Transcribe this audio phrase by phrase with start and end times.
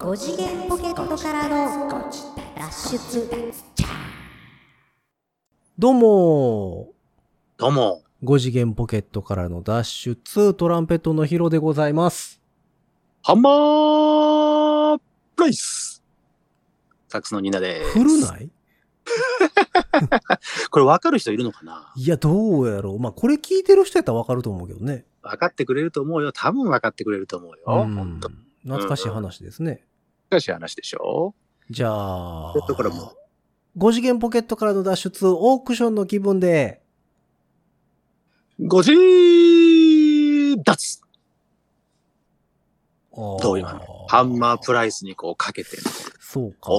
[0.00, 1.90] 5次元ポケットからの
[2.56, 3.28] 脱出
[5.78, 6.88] どうも
[7.58, 12.40] どうも、5次元ポケットからの脱出トランペットのヒロでございます。
[13.22, 14.98] ハンマー
[15.36, 16.02] プライス
[17.08, 17.90] サックスのニーナです。
[17.98, 18.48] 古ない？
[20.70, 21.92] これ分かる人いるのかな？
[21.94, 22.98] いや、どうやろう。
[22.98, 25.04] まあ、これ聞いてる人やったらわかると思うけどね。
[25.22, 26.32] 分かってくれると思うよ。
[26.32, 27.82] 多分分かってくれると思うよ。
[27.82, 28.20] うん
[28.62, 29.84] 懐かしい話ですね。
[30.30, 31.34] 難しい話でしょ？
[31.70, 33.14] じゃあ、えっとこれも。
[33.76, 36.82] 5次元ポケットからの脱出、オークションの気分で、
[38.60, 41.00] ごじー脱
[43.12, 44.06] どどう今の？
[44.08, 45.70] ハンマープライスにこうかけて、
[46.20, 46.70] そうか。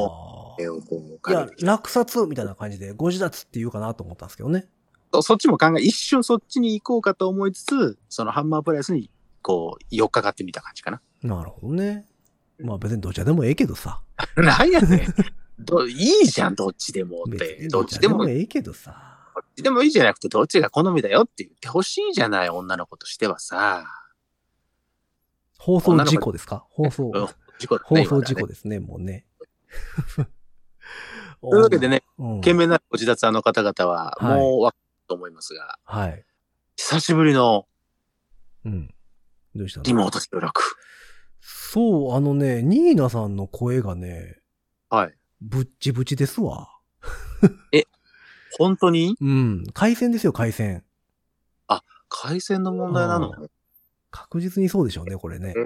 [0.60, 4.68] 絵をこういやかけ、て落札みたいな感じで、ご自立って言うかなと思ったんですけどね。
[5.14, 9.10] そそっちも考え、一瞬そっちに行こうかと思いつつ、そのハンマープライスに
[9.42, 11.02] こう、寄っかかってみた感じかな。
[11.24, 12.06] なるほどね。
[12.64, 14.02] まあ別にどちらでもええけどさ。
[14.38, 15.16] なんやねん。
[15.64, 17.68] どいいじゃん、どっちでもって。
[17.70, 19.18] どっちでもええけどさ。
[19.36, 23.86] どっちでもいいじゃなくて、どっちが好みだよって言ってほしいじゃない、女の子としてはさ。
[25.60, 26.66] 放送事故ですか？
[26.72, 27.28] 放送うん、
[27.60, 28.06] 事故だ放ね。
[28.06, 29.26] 送事故ですね、もうね。
[31.42, 36.26] と というわけでね、うん、懸命なご自立あの方々は、はいもうわかると思いますが、はい。
[36.78, 37.68] 久しぶりの
[38.66, 38.94] うん。
[39.56, 39.84] どうしたの？
[39.84, 40.62] リモート収録。
[41.74, 44.42] そう、あのね、ニーナさんの声がね、
[44.90, 45.16] はい。
[45.40, 46.68] ぶっちぶちですわ。
[48.58, 49.16] 本当に？
[49.22, 49.64] うん。
[49.74, 50.84] 回線ですよ、回線。
[52.10, 53.30] 回線の問題なの？
[53.30, 53.50] う
[54.10, 55.60] 確実にそうでしょうね、これねえ。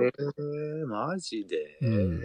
[0.84, 2.19] ー、マジで、うん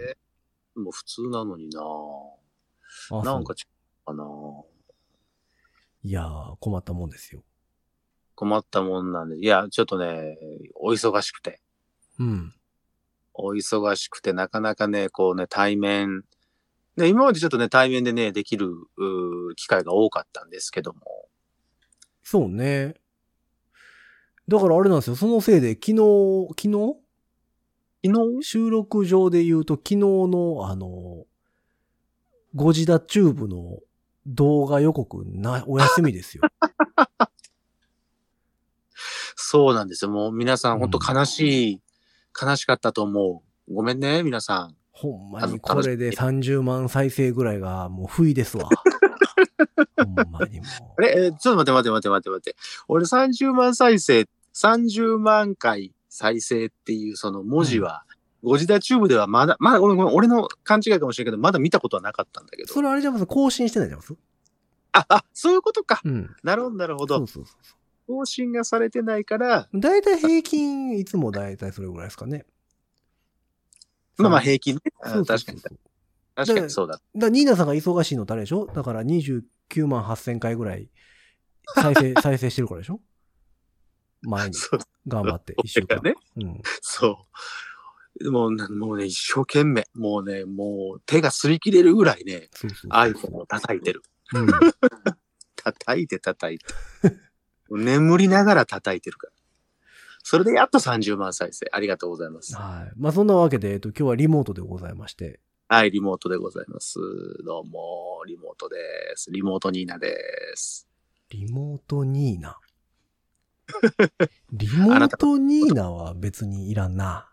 [0.75, 4.23] もう普通なのになあなんそうか違うかな
[6.03, 7.41] いやー、困ったもんですよ。
[8.35, 9.39] 困ったもんなんで。
[9.39, 10.37] いや、ちょっとね、
[10.75, 11.59] お忙しくて。
[12.19, 12.53] うん。
[13.33, 16.23] お忙しくて、なかなかね、こうね、対面。
[16.97, 18.73] で、今までちょっとね、対面でね、できる、
[19.55, 20.99] 機会が多かったんですけども。
[22.23, 22.95] そうね。
[24.47, 26.95] だからあれなんですよ、そのせいで、昨日、昨日？
[28.03, 28.43] 昨日？
[28.43, 31.25] 収録上で言うと、昨日の、あの、
[32.53, 33.79] ゴジダチューブの
[34.27, 36.43] 動画予告な、 お休みですよ。
[39.35, 40.11] そうなんですよ。
[40.11, 41.81] もう皆さん、本当うん悲しい、
[42.39, 43.73] 悲しかったと思う。
[43.73, 44.75] ごめんね、皆さん。
[44.91, 48.69] ほんまにこれで30万再生ぐらいがもう不意ですわ。
[49.97, 50.65] ほんまにも
[50.97, 52.55] あれ、えーちょっと待って待って待って待って。
[52.87, 58.03] 俺30万再生、30万回再生っていうその文字は、
[58.43, 62.65] ゴジダチューブではまだ、まだ、ごめんごめん、俺の勘違いかもしれないけど、まだ見たことはなかったんだけう。
[62.65, 62.73] ど。
[62.73, 64.13] それあれじゃます更新してないじゃます
[64.93, 66.01] あ、あ、そういうことか。
[66.03, 66.35] うん。
[66.43, 67.27] なるほど、なるほどそう。
[67.27, 67.75] そうそうそ
[68.11, 69.79] 更新がされてないから、う。
[69.79, 72.45] だいたい平均、いつもだいたいそれぐらいですかね。
[74.17, 74.81] まあまあ平均ね。
[75.01, 75.61] 確かに、
[76.35, 76.95] 確かにそうだ。
[76.95, 78.67] だからニーナさんが忙しいのってあれでしょ？
[78.67, 79.43] だから29
[79.87, 80.89] 万8000回ぐらい
[81.75, 82.99] 再生、 再生してるからでしょ？
[84.23, 84.55] 前に
[85.07, 86.01] 頑張って、一週間。
[86.03, 86.13] ね。
[86.35, 86.61] うん。
[86.81, 87.27] そ
[88.19, 88.31] う。
[88.31, 92.49] もうね、もうね、一生懸命、もうね、もう手が擦り切れるぐらいね、
[92.89, 94.03] iPhone を叩いてる。
[94.33, 94.47] うん。
[95.55, 96.65] 叩いて叩いて。
[97.77, 99.33] 眠りながら叩いてるから。
[100.23, 101.67] それでやっと30万再生。
[101.71, 102.55] ありがとうございます。
[102.55, 102.93] はい。
[102.97, 105.39] まあそんなわけで、えっと、今日はリモートでございまして。
[105.67, 106.99] はい、リモートでございます。
[107.45, 108.75] どうも、リモートで
[109.15, 109.31] す。
[109.31, 110.15] リモートニーナで
[110.55, 110.87] す。
[111.29, 112.57] リモートニーナ？
[114.51, 117.29] リモートニーナは別にいらんな。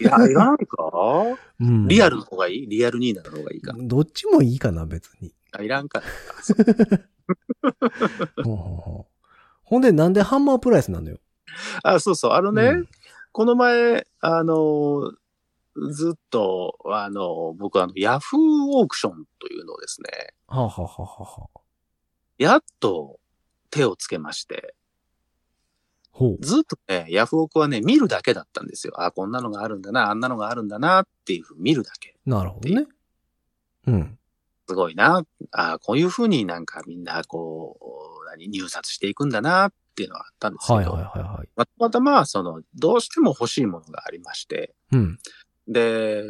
[0.00, 0.90] いや、いらないか？
[1.60, 1.86] うん。
[1.88, 2.66] リアルの方がいい？
[2.66, 3.74] リアルニーナの方がいいか？
[3.78, 5.32] どっちもいいかな、別に。
[5.52, 6.02] あ、いらんか。
[8.42, 9.07] ほうほうほう
[9.68, 11.18] ほんで、なんでハンマープライスなのよ？
[11.82, 12.32] あ、そうそう。
[12.32, 12.88] あのね、うん
[13.30, 15.12] この前、あの、
[15.92, 18.40] ずっと、あの、僕あの、ヤフー
[18.80, 21.60] オークションというのをですね、はあ、はあはあはあはあ、
[22.38, 23.20] やっと
[23.70, 24.74] 手をつけまして、
[26.10, 26.38] ほう。
[26.40, 28.94] ずっとね、ヤフオクはね、見るだけだったんですよ。
[28.96, 32.16] あ、こんなのがあるんだな、あんなのがあるんだな、っていうふうに見るだけ。
[32.26, 32.86] なるほどね。
[33.86, 34.18] うん。
[34.66, 35.22] すごいな。
[35.52, 41.48] あこういうふうになんかみんなこう、何、入札していくんだな、っていうのがあったんですけど、はいはいはいはい。
[41.56, 45.18] またまたまあ、その、どうしても欲しいものがありまして、うん。
[45.66, 46.22] で、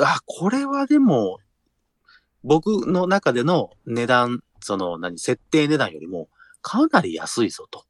[0.00, 1.38] あ、これはでも、
[2.42, 6.28] 僕の中での値段、その、何、設定値段よりも、
[6.62, 7.84] かなり安いぞと。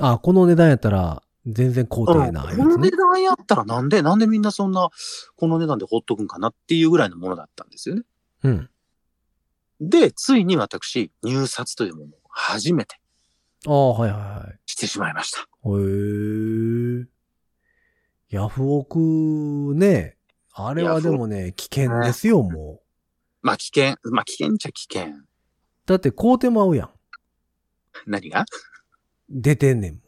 [0.00, 2.96] あ、この値段やったら、全然高低なやつこの値ね。
[2.96, 4.88] 段やったらなんで、なんでみんなそんな、
[5.36, 8.02] この値段でほっとくんかなっていうぐらいのものだったんですよね。
[8.42, 8.70] うん。
[9.80, 13.00] で、ついに私、入札というものを初めて
[13.66, 14.60] ああ、はいはいはい。
[14.66, 15.40] してしまいました。
[15.40, 15.44] へ
[17.02, 17.06] え。
[18.28, 20.18] ヤフオクね、
[20.52, 22.82] あれはでもね、危険ですよ、も
[23.40, 25.14] まあ危険、まあ危険っちゃ危険。
[25.14, 25.26] う。
[25.86, 26.90] だって買うてまうやん。
[28.06, 28.44] 何が？
[29.30, 30.02] 出てんねんもん。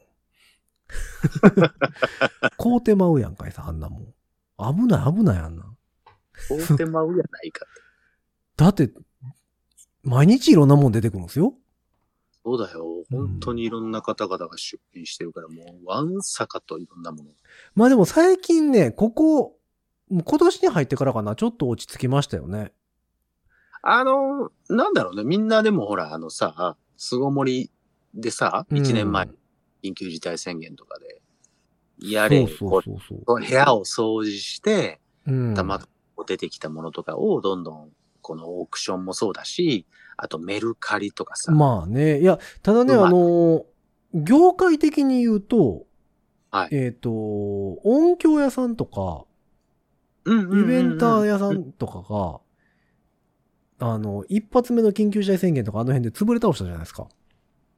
[2.58, 4.04] 買うてまうやんかいさ、あんなもん。
[4.76, 5.76] 危ない危ないあんなん。
[6.48, 7.64] 買うてまうやないか。
[8.56, 8.92] だって、
[10.02, 11.54] 毎日いろんなもん出てくるんですよ。
[12.44, 13.04] そうだよ。
[13.10, 17.30] 本当にいろんな方々が出品してるから、もう、わんさかといろんなもの。
[17.74, 19.56] まあでも最近ね、ここ、
[20.10, 22.72] 今年に入ってからかな、ちょっと落ち着きましたよね。
[23.82, 25.24] あの、なんだろうね。
[25.24, 27.70] みんなでもほら、あのさ、巣ごもり
[28.14, 29.28] でさ、1年前、
[29.82, 31.20] 緊急事態宣言とかで、
[32.00, 35.00] やれ、そうこそうそうう部屋を掃除して。
[35.54, 35.86] たま
[36.26, 39.86] 出てきたものとかをどんどん、このオークションもそうだし、
[40.18, 41.52] あとメルカリとかさ。
[41.52, 42.20] まあね。
[42.20, 43.64] いや、ただね、あの、
[44.12, 45.86] 業界的に言うと、
[46.50, 47.10] はいえっ、と、
[47.84, 49.24] 音響屋さんとか、
[50.24, 52.02] うんうんうんうんイベンター屋さんとか
[53.78, 57.06] が、あの、一発目の緊急事態宣言とかあの辺で潰れ倒したじゃないですか。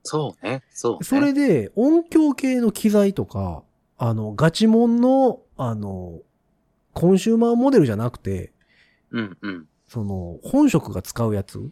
[0.02, 0.98] そうね、そうね。
[1.02, 3.62] それで、音響系の機材とか、
[3.98, 6.20] あの、ガチモンの、あの、
[6.94, 8.52] コンシューマーモデルじゃなくて、
[9.10, 9.66] うんうん。
[9.88, 11.70] その、本職が使うやつうん。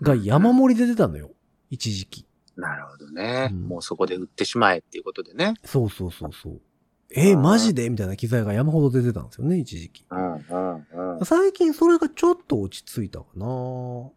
[0.00, 1.30] が山盛りで出たのよ。
[1.70, 2.26] 一時期。
[2.56, 5.54] なるほどね、うんもうそこで売ってしまえっていうことでね。
[5.64, 6.60] そうそうそうそう。
[7.10, 7.90] えーマジで？
[7.90, 10.06] みたいな機材が山ほど出てたんですよね、一時期。
[10.10, 11.24] うんうんうん。
[11.24, 14.12] 最近それがちょっと落ち着いたかなそ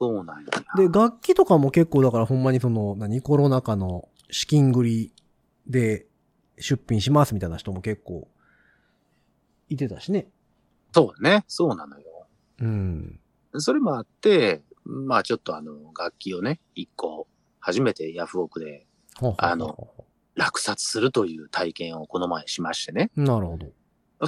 [0.00, 0.50] うなんや。
[0.76, 5.12] で、楽器とかも結構だからほんまにその、何、コロナ禍の資金繰り
[5.68, 6.06] で
[6.58, 8.26] 出品しますみたいな人も結構
[9.68, 10.28] いてたしね。
[10.92, 12.26] そうね、そうなのよ。
[12.60, 13.20] うん。
[13.58, 17.26] それもあって、まあちょっとあの、楽器をね、一個、
[17.60, 18.86] 初めてヤフオクで
[19.38, 19.88] あの
[20.34, 23.10] 落札するという体験をこの前しましてね。
[23.16, 23.68] なるほど。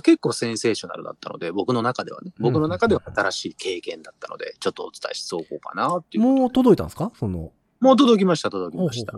[0.03, 6.25] 結構センセーショナルだったので、僕の中ではね、僕の中では新しい経験だったので、ちょっとお伝えしておこうかなっていう。
[6.25, 7.13] もう届いたんですか？
[7.15, 7.53] その。
[7.81, 9.17] もう届きました、届きました。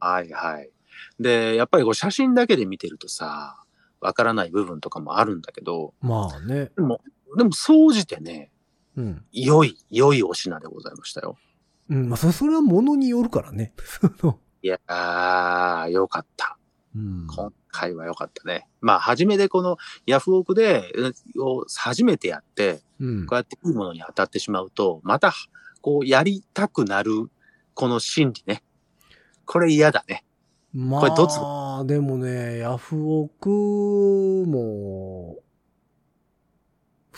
[0.00, 0.70] はいはい。
[1.20, 3.62] で、やっぱりこう写真だけで見てるとさ、
[4.00, 6.70] わからない部分とかもあるんだけど、まあね。
[6.76, 7.00] でも、
[7.36, 8.50] でも、総じてね、
[8.98, 9.24] うん。
[9.32, 11.38] 良い、良いお品でございましたよ。
[11.88, 13.72] うん、まあそれ、は物によるからね。
[14.62, 16.58] いやー、良かった。
[16.96, 17.26] うん。
[17.28, 18.68] 今回は良かったね。
[18.80, 20.92] まあ、初めてこのヤフオクで、
[21.76, 23.38] 初めてやって、うんこう。
[23.38, 25.32] やっていいものに当たってしまうと、また、
[25.80, 27.30] こう、やりたくなる、
[27.74, 28.64] この心理ね。
[29.46, 30.24] これ嫌だね。
[30.72, 33.48] まこれどっちあ、でもね、ヤフオク
[34.46, 35.36] も、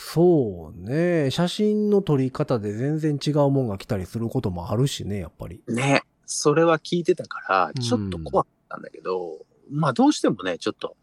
[0.03, 5.61] そうね、写真の撮り方で全然違うもんが来たりすることもあるしね、やっぱり。
[5.67, 6.03] ね。
[6.25, 10.97] それは聞いてたから、ちょっと怖かったんだけど、まあどうしてもね、ちょっと、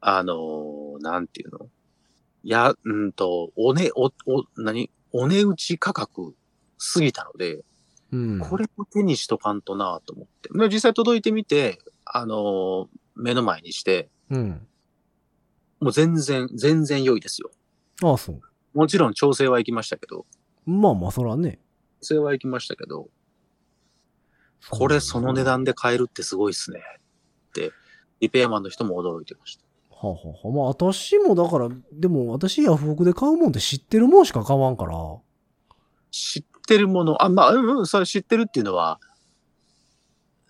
[0.00, 1.68] あのーなんていうの？
[2.42, 4.90] いや、うんと、おね、お、お、何？
[5.12, 6.34] お値打ち価格
[6.76, 7.64] すぎたので、
[8.12, 8.38] うん。
[8.40, 10.50] これを手にしとかんとなと思って。
[10.52, 14.66] で実際届いてみて、あのー目の前にして、うん。
[15.80, 17.50] もう全然、全然良いですよ。
[18.02, 18.40] ああ、そう。
[18.74, 20.26] もちろん調整は行きましたけど、
[20.66, 21.60] まあまあ、そらね。
[22.00, 23.08] 調整は行きましたけど、
[24.70, 26.80] これその値段で買えるってすごいっすね。
[27.48, 27.72] って、
[28.20, 29.64] リペアマンの人も驚いてました。
[29.90, 34.96] はあ、はあはあ、まあ私もだから、でも私ヤフオクで買うもんって知ってるもんしか買わんから。
[36.10, 38.98] 知ってるもの、あ、まあ、うんうん、それ知ってるっていうのは、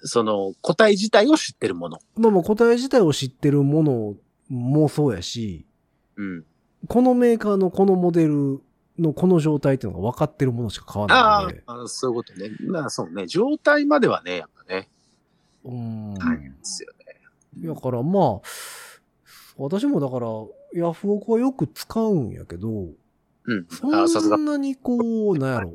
[0.06, 1.98] その、個体自体を知ってるもの。
[2.16, 4.14] まあまあ答え自体を知ってるもの
[4.48, 5.66] もそうやし、
[6.16, 6.44] うん。
[6.88, 8.60] このメーカーのこのモデル
[8.98, 11.62] のこの状態っていうのが分かってるものしか買わあないので。
[11.66, 12.50] あ、そういうことね。
[12.66, 13.26] まあそうね。
[13.26, 14.88] 状態まではね、やっぱね。
[15.64, 16.14] うん。
[16.14, 17.68] 大変ですよね。
[17.68, 18.40] だからまあ、
[19.56, 20.28] 私もだから、
[20.74, 22.68] ヤフオクはよく使うんやけど、
[23.46, 23.66] うん。
[23.68, 24.36] そ。
[24.36, 25.74] んなにこう、なんやろ。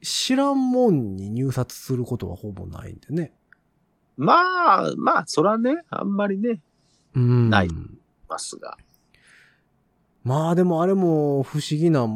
[0.00, 3.32] 知らんもんに入札することはほぼないんでね。
[4.16, 6.60] まあ、まあ、そらね、あんまりね、
[7.14, 7.68] うんない
[8.28, 8.76] ますが。
[10.28, 12.06] まあでもあれも不思議な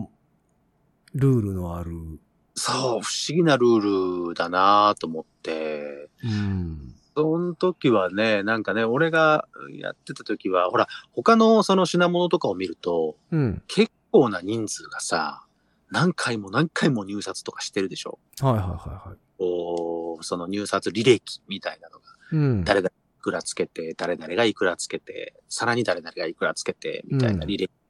[1.14, 2.20] ルールのある。
[2.54, 6.10] そう、不思議なルールだなと思って。
[6.22, 6.94] うん。
[7.16, 13.62] その時はね、なんかね、俺がやってた時は、ほら、他のその品物とかを見ると、うん。
[13.66, 15.46] 結構な人数がさ、
[15.90, 18.18] 何回も何回も入札とかしてるでしょ。
[18.42, 19.18] はいはいはいはい。
[19.38, 22.64] こう、その入札履歴みたいなのが、うん。
[22.64, 22.92] 誰がい
[23.22, 27.81] くらつけて、誰々がいくらつけて、さらに誰々がいくらつけて、みたいな履歴が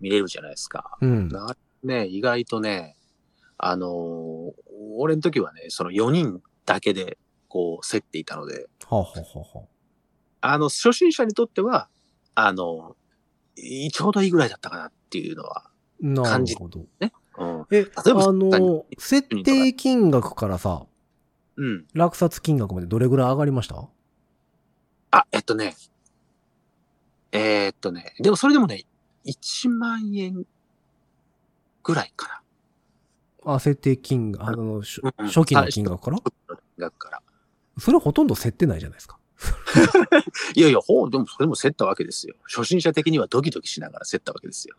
[0.00, 0.96] 見れるじゃないですか。
[1.00, 1.28] うん。
[1.28, 2.96] なね、意外とね、
[3.58, 4.52] あのー
[4.96, 9.64] 俺の時はね、その4人だけで、こう、競っていたので、はあ、はあはあは
[10.42, 11.88] あの、初心者にとっては、
[12.34, 12.96] あの、
[13.56, 15.70] いちょうどいいぐらいだったかなっていうのは。
[16.00, 16.80] な感じるほど。
[16.80, 17.66] うん。
[17.70, 20.86] え、あえばの、設定金額からさ、
[21.56, 21.86] うん。
[21.94, 23.86] 落札金額までどれぐらい上がりました？
[25.10, 25.76] あ、えっとね。
[27.32, 28.14] えーっとね。
[28.20, 28.84] でもそれでもね、
[29.24, 30.44] 1万円
[31.82, 32.42] ぐらいか
[33.44, 34.76] あ、設定金額、あの。
[34.76, 36.18] うん初期の金額から？
[36.78, 37.22] 額から。
[37.78, 39.18] それほとんど設定ないじゃないですか。
[40.54, 42.34] いやいや、ほう、でもそれも競ったわけですよ。
[42.44, 44.76] 初心者的にはドキドキしながら競ったわけですよ。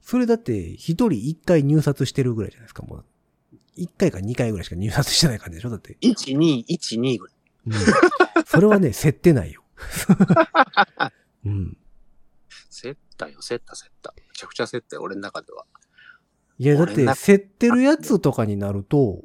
[0.00, 3.04] それだって、一人一回入札してるぐらいじゃないですか、もう。
[3.76, 5.96] 一回か二回ぐらいしか入札してない感じでしょだって。
[6.00, 7.36] 1、2、1、2ぐらい。
[7.66, 8.44] うん。
[8.46, 9.62] それはね、設定ないよ。
[11.46, 11.76] うん。
[13.26, 14.14] 競ったよ、競った、競った。
[14.16, 15.64] めちゃくちゃ競ったよ、俺の中では。
[16.58, 19.22] いや、だって、競ってるやつとかになると、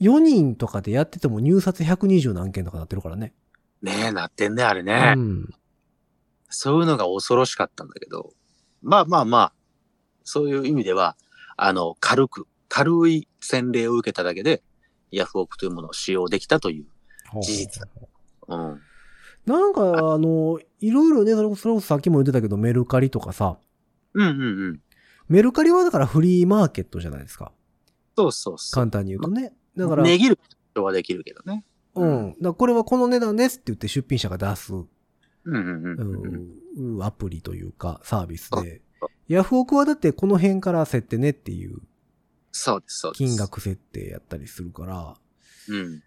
[0.00, 3.34] 4人とかでやってても入札120何件とかなってるからね。
[3.82, 5.14] ねえ、なってんね、あれね。
[5.16, 5.48] うん。
[6.48, 8.32] そういうのが恐ろしかったんだけど、
[8.82, 9.52] まあまあまあ、
[10.24, 11.16] そういう意味では、
[11.56, 14.62] あの、軽く、軽い洗礼を受けただけで、
[15.10, 16.86] ヤフオクというものを使用できたという。
[17.40, 17.88] 事実
[18.48, 18.80] うん。
[19.46, 23.58] なんか、あの、いろいろね、それこそさっきも言ってたけど、メルカリとかさ、
[24.14, 24.80] うんうんうん。
[25.28, 27.52] メルカリはだからフリーマーケットじゃないですか。
[28.16, 28.74] そうそうそう。
[28.74, 29.52] 簡単に言うとね。
[29.76, 30.42] だから、値切るこ
[30.74, 31.64] とはできるけどね。
[31.94, 32.28] うん。
[32.30, 34.86] だからこれはこの値段ですって言って出品者が出す、うん
[35.44, 38.80] うんうんアプリというかサービスで。
[39.28, 41.80] ヤフオクはだってこの辺から設定ねっていう
[42.52, 43.18] そうです、そうです。
[43.18, 43.36] 金。
[43.36, 45.14] 額設定やったりするから、
[45.68, 46.02] うん。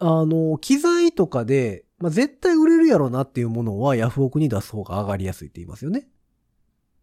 [0.00, 6.08] あの、機材とかで、まあ、絶対売れるやろなっていうものはヤフオクに出す方が上がりやすいって言いますよね。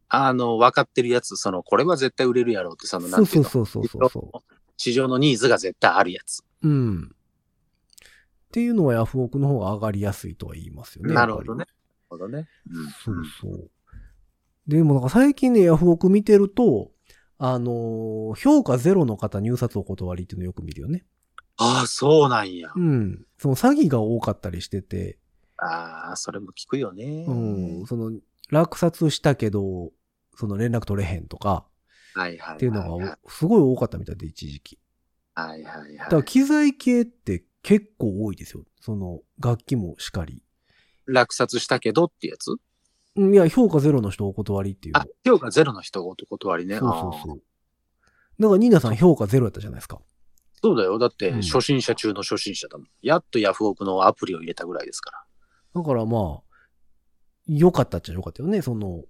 [0.09, 3.43] あの、分かってるやつ、その、これは絶対売れるやろうって、その、なんていの？
[3.47, 4.43] そううそうそうそうそ
[4.77, 6.43] 市場のニーズが絶対あるやつ。
[6.63, 6.67] う。
[6.67, 7.11] うん。
[7.13, 11.13] っていうのはヤフオクの方が上がりやすいとは言いますよね。
[11.13, 11.59] なるほどね。
[11.59, 11.71] なる
[12.09, 12.47] ほどね。
[13.03, 13.69] そうそう。
[14.67, 16.91] でもなんか最近ね、ヤフオク見てると、
[17.37, 21.05] あのー評価ゼロの方入札お断りっていうのよく見るよね。
[21.57, 22.71] ああ、そうなんや。
[22.75, 23.25] うん。
[23.37, 25.17] その詐欺が多かったりしてて、
[25.57, 27.25] ああ、それも聞くよね。
[27.27, 27.33] う
[27.83, 27.85] ん。
[27.87, 28.11] その、
[28.51, 29.91] 落札したけど、
[30.35, 31.65] その連絡取れへんとか、
[32.13, 32.55] はいはい。
[32.55, 34.79] っていうのがおすごい多かったみたいで、一時期。
[35.33, 35.97] はいはいはい。
[35.97, 38.63] だから機材系って結構多いですよ。
[38.79, 40.43] その、楽器もしかり。
[41.07, 42.51] 落札したけどってやつ？
[43.15, 45.01] うんいや、評価ゼロの人お断りっていうの。
[45.01, 46.77] あ、評価ゼロの人がお断りね。
[46.77, 47.41] そうそうそう。
[48.39, 49.99] だから、ニーナさん評価ゼロやったじゃないですか。
[50.61, 50.97] そうだよ。
[50.97, 52.87] だってうん、初心者中の初心者だもん。
[53.01, 55.81] やっとヤフオクのアプリを入れたぐらいですから。
[55.81, 56.47] だからまあ、
[57.47, 59.03] 良かったっちゃ良かったよね、その、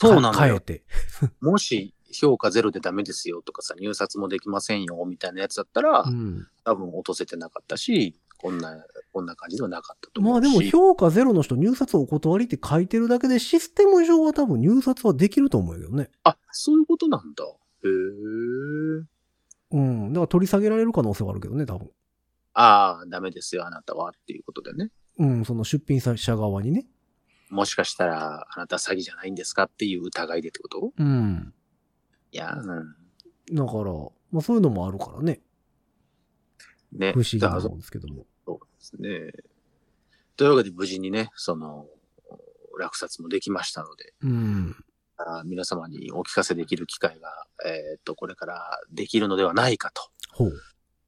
[0.00, 0.84] そうなの変えて。
[1.40, 6.46] もし、評価ゼロでダメですよとかさ、入札もできませんよみたいなやつだったら、うん。
[6.64, 10.48] 多分落とせてなかったし、こんな、こんな感じではなかったと思うし。
[10.50, 16.10] まあでも評価ゼロの人入札お断りって書いてるだけでシステム上は多分入札はできると思うけどね。
[16.24, 17.44] あ、そういうことなんだ。
[17.44, 19.11] へえ。
[19.72, 20.12] うん。
[20.12, 21.90] だから取り下げられる可能性はあるけどね、多分。
[22.54, 24.90] ああ、ダメですよ、あなたはっていうことでね。
[25.18, 26.86] うん、その出品者側にね。
[27.48, 30.92] もしかしたら、あなた詐欺じゃないんですかっていう疑いでってこと？
[30.96, 31.54] うん。
[32.30, 32.96] いや、うん。
[33.54, 33.92] だから、
[34.30, 35.40] まあそういうのもあるからね。
[36.92, 37.12] ね。
[37.12, 38.26] 不思議だからなもんですけども。
[38.46, 39.32] そうですね。
[40.36, 41.86] というわけで無事にね、その、
[42.78, 44.76] 落札もできましたので、うん。
[45.24, 47.28] あ皆様にお聞かせできる機会が、
[47.64, 50.02] えーっと、これからできるのではないかと
[50.32, 50.52] ほう。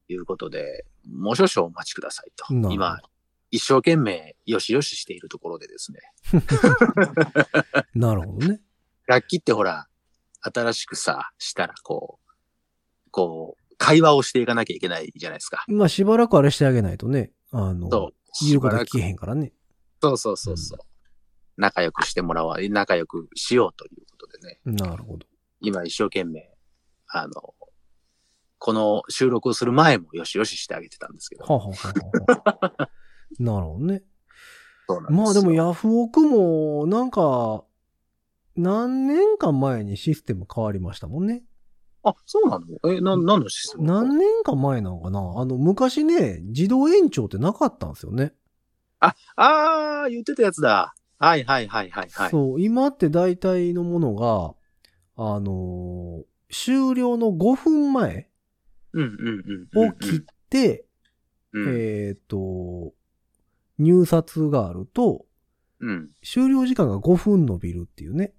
[0.09, 2.99] いうことで、もう少々お待ちくださいと今、
[3.50, 6.00] 一生懸命よしよししているところでですね。
[7.94, 8.61] なるほどね。
[9.06, 9.87] 楽器ってほら、
[10.40, 15.64] 新しくさ、したらこう、こう、会話をしていかなきゃいけないじゃないですか。
[15.68, 17.33] まあしばらくあれしてあげないとね。
[17.50, 18.14] あの、そう。
[18.47, 19.52] 言うこと聞けへんからね。
[20.02, 20.78] そうそうそうそう。
[21.56, 24.61] 仲良くしてもらわ、仲良くしようということでね。
[24.64, 25.26] なるほど。
[25.61, 26.50] 今一生懸命、
[27.08, 27.54] あの、
[28.58, 31.44] この収録をする前もよしよししてあげてたんですけど。
[31.44, 32.90] はあはあは
[33.38, 34.02] なるほどね。
[34.87, 37.64] そうなんですまあでもヤフオクも、なんか、
[38.56, 41.42] 何年間前にシステム変わりましたもんね。
[42.04, 42.66] あ、そうなの？
[42.92, 43.84] え、な、何のシステム？
[43.87, 45.20] 何年か前なのかな？
[45.37, 48.34] あの、昔ね、自動延長ってなかったんですよね。
[49.00, 50.94] あ、あー、言ってたやつだ。
[51.18, 52.30] はいはいはいはいはい。
[52.30, 54.54] そう、今って大体のものが、
[55.16, 58.30] あのー終了の5分前
[58.92, 59.88] うんうんうんうんうん。
[59.88, 60.87] を切って、
[61.52, 61.75] うん。
[61.76, 62.94] えっ、と、
[63.78, 65.26] 入札があると、
[65.80, 66.11] うん。
[66.23, 68.35] 終了時間が5分伸びるっていうね、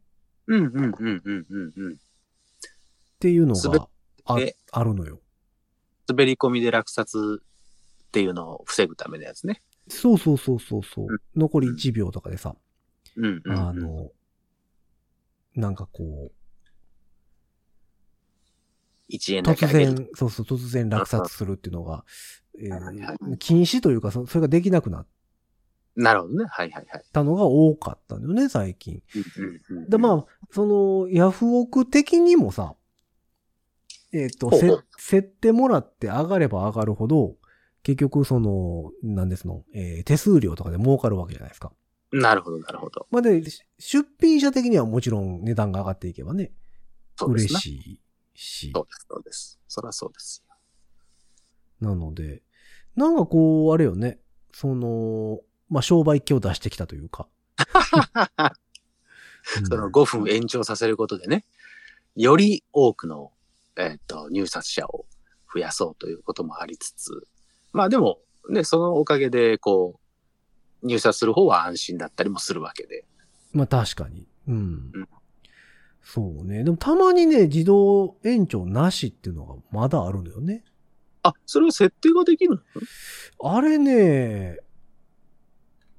[0.48, 1.94] うんうんうんうんうんうん。
[1.94, 1.98] っ
[3.20, 3.88] ていうのが
[4.26, 5.20] あてあるのよ。
[6.08, 7.42] 滑り込みで落札
[8.08, 9.62] っていうのを防ぐためのやつね。
[9.90, 11.20] そうそうそうそうそううん。
[11.36, 12.56] 残り1秒とかでさ。
[13.16, 13.58] うんうん。
[13.58, 14.12] あ、の、
[15.56, 16.32] なんかこ
[19.10, 19.94] 1円う、突だけあげる。
[19.94, 22.04] 然、そうそう、突然落札するっていうのが、
[22.58, 22.70] え
[23.38, 25.08] 禁止というかそ、それができなくなっ
[25.96, 26.46] なるほどね。
[26.50, 27.04] はいはいはい。
[27.14, 29.02] たのが多かったんだよね、最近。
[29.88, 32.76] で、まあ、その、ヤフオク的にもさ、
[34.12, 37.36] えっ、と、せほうほう、設ってもらって上がれば上がるほど、
[37.84, 41.72] 結局その、なんですの、えー手数料とかで儲かるわけじゃないですか。
[42.22, 43.08] なるほどなるほど。
[43.12, 46.54] まあで、し出品者的にはもちろん値段が上がっていけばね、
[47.18, 47.60] そうですな。
[47.60, 48.02] 嬉しい
[48.34, 48.82] しそ。
[48.82, 49.60] うです、そうです。
[49.68, 50.44] そらそうです
[51.82, 51.90] よ。
[51.90, 52.42] なので、
[52.96, 54.20] なんかこう、あれよね、
[54.54, 57.28] その、まあ、商売機を出してきたというか。
[59.60, 61.46] うんその5分延長させることでね、
[62.16, 63.32] より多くの、
[63.76, 65.06] えっ、と、入札者を
[65.54, 67.28] 増やそうということもありつつ、
[67.72, 68.18] まあでも、
[68.50, 70.05] ね、そのおかげで、こう、
[70.86, 73.06] 入札する方は安心だったりもするわけで。
[73.52, 74.28] まあ確かに。
[74.48, 74.92] うん。
[74.94, 75.08] うん
[76.08, 76.64] そうね。
[76.64, 80.64] でもたまにね、自動延長なしっていうのがまだあるのよね。
[81.24, 82.62] あ、それは設定ができる
[83.40, 83.50] の？
[83.52, 84.60] あれね、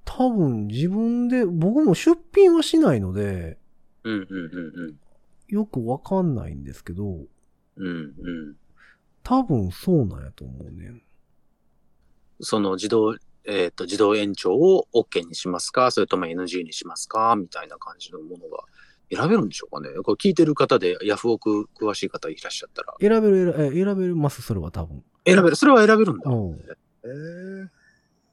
[0.05, 3.59] 多分自分で、僕も出品はしないので、
[4.05, 4.97] うんうんうん
[5.49, 7.27] よくわかんないんですけど、うん。
[7.77, 7.93] うんう
[8.53, 8.57] ん。
[9.25, 11.03] 多分そうなんやと思うね。
[12.41, 13.17] その自動、
[13.47, 15.91] えっ、と、自動延長を OK にしますか？
[15.91, 17.37] それとも NG にしますか？
[17.37, 18.65] みたいな感じのものが
[19.11, 19.91] 選べるんでしょうかね？
[20.03, 22.95] これ聞いてる方でヤフオク詳しい方いらっしゃったら。
[23.01, 25.05] 選べる、選え選べます、それは多分。
[25.25, 25.57] 選べる。
[25.57, 26.31] それは選べるんだ。
[26.31, 26.53] うん。
[26.53, 27.69] へー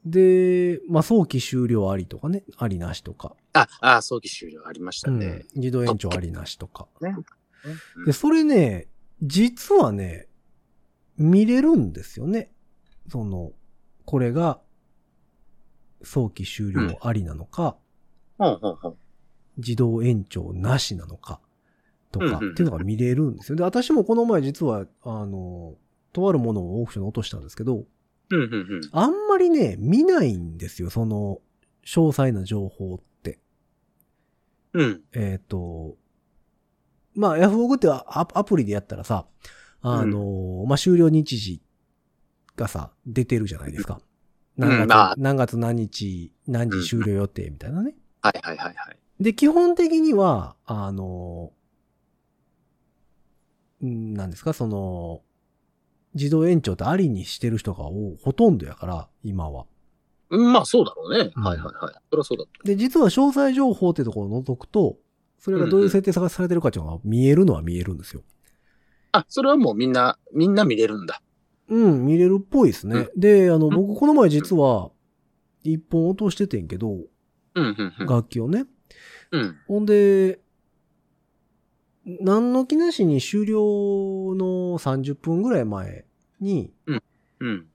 [0.06, 3.38] で、まあ、早期終了ありとかね、ありなしとか。
[3.54, 5.46] あ、あ、早期終了ありましたうんね。。
[5.56, 6.90] 自動延長ありなしとか。
[7.00, 7.16] ね
[8.06, 8.90] で、それね、
[9.22, 10.28] 実はね、
[11.18, 12.52] 見れるんですよね。
[13.10, 13.54] その、
[14.04, 14.60] これが、
[16.04, 17.78] 早期終了ありなのか、
[18.38, 18.98] ほうほうほう。
[19.58, 21.40] 自動延長なしなのか、
[22.12, 23.56] とか、うんうんうんっていうのが見れるんですよ。
[23.56, 25.76] で、私もこの前実は、あの、
[26.12, 27.86] とあるものをオークションに落としたんですけど、
[28.30, 28.82] うんうんうん。
[28.92, 31.40] あんまりね、見ないんですよ、その、
[31.86, 33.40] 詳細な情報って。
[34.74, 35.02] うん。
[35.14, 35.96] えっ、と、
[37.16, 39.28] まあ、ヤフオクってアアプリでやったらさ、
[39.82, 41.62] あの、まあ、終了日時
[42.56, 44.00] がさ、出てるじゃないですか。
[44.58, 47.96] 何月、うんまあ何月何日、何時終了予定みたいなね。
[48.22, 48.98] はいはいはいはい。
[49.20, 51.52] で、基本的には、あの、
[53.84, 55.22] んなんですか、その、
[56.14, 59.66] 自動延長ってありにしてる人がおほとんどやから、今は。
[60.30, 61.32] うんまあそうだろうね。
[61.36, 61.94] うんはいはいはい。
[62.10, 62.46] そりゃそうだ。
[62.64, 64.98] で、実は詳細情報ってところを覗くと、
[65.38, 68.24] それがどういう設定さされてるかっていうのが見えるのは見えるんですよ。
[69.12, 71.22] あ、それはもうみんな、みんな見れるんだ。
[71.70, 73.08] うん、見れるっぽいですね。
[73.16, 74.92] で、あの、僕この前実は、
[75.64, 77.06] 一本落としててんけど、うん
[77.56, 78.08] うんうん。
[78.08, 78.66] 楽器をね。
[79.32, 79.56] うん。
[79.68, 80.40] ほんで、
[82.06, 86.06] 何の気なしに終了の30分ぐらい前
[86.42, 86.96] に、う
[87.50, 87.68] ん。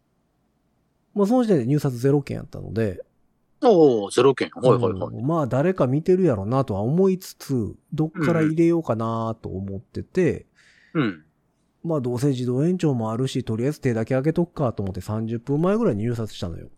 [1.15, 3.03] まあその時点で入札0件やったので、
[3.63, 4.51] おおゼロ件。
[4.55, 5.17] はいはいはい。
[5.17, 10.47] うんまあ誰か見てるやろなとは思いつつ、どっから入れようかなと思ってて、
[10.95, 11.25] うん。
[11.83, 16.69] まあどうせ自動延長もあるし、とりあえず手だけ開けとくかと思って30分前ぐらいに入札したのよ。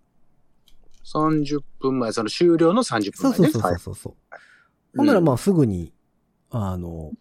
[1.05, 3.13] 30分前、その終了の30分前ね。
[3.13, 4.39] そうそうそうはいそうそう。
[4.97, 5.93] ほんならまあすぐに、
[6.51, 7.13] あの、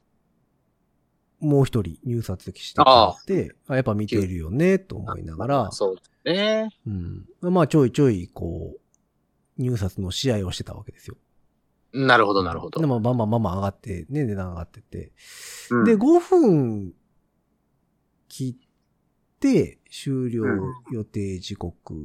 [1.39, 2.85] もう一人入札してく
[3.27, 6.69] れて、あやっぱ見てるよね、と思いながら、そうですね。
[6.85, 7.53] うん。
[7.53, 11.15] まあちょいちょい、こう、入札の試合をしてたわけですよ。
[11.91, 12.79] なるほどなるほど。
[12.79, 15.11] でもバンバンバンバン上がって、ね、値段上がってて。
[15.71, 16.93] うんで、5分
[18.29, 20.45] 切って、終了
[20.91, 21.95] 予定時刻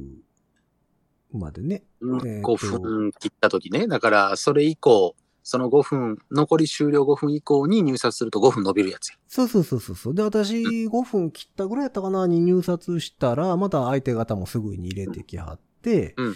[1.31, 1.83] までね。
[2.01, 3.87] うんえーと5分切った時ね。
[3.87, 9.15] だから、それ以降、その5分、残り終了5分以降に入札すると5分伸びるやつや。
[9.27, 10.15] そうそうそうそう。
[10.15, 12.25] で、私、5分切ったぐらいやったかな？
[12.25, 16.35] に入札したら、また相手方もすぐに入れてきはって、うん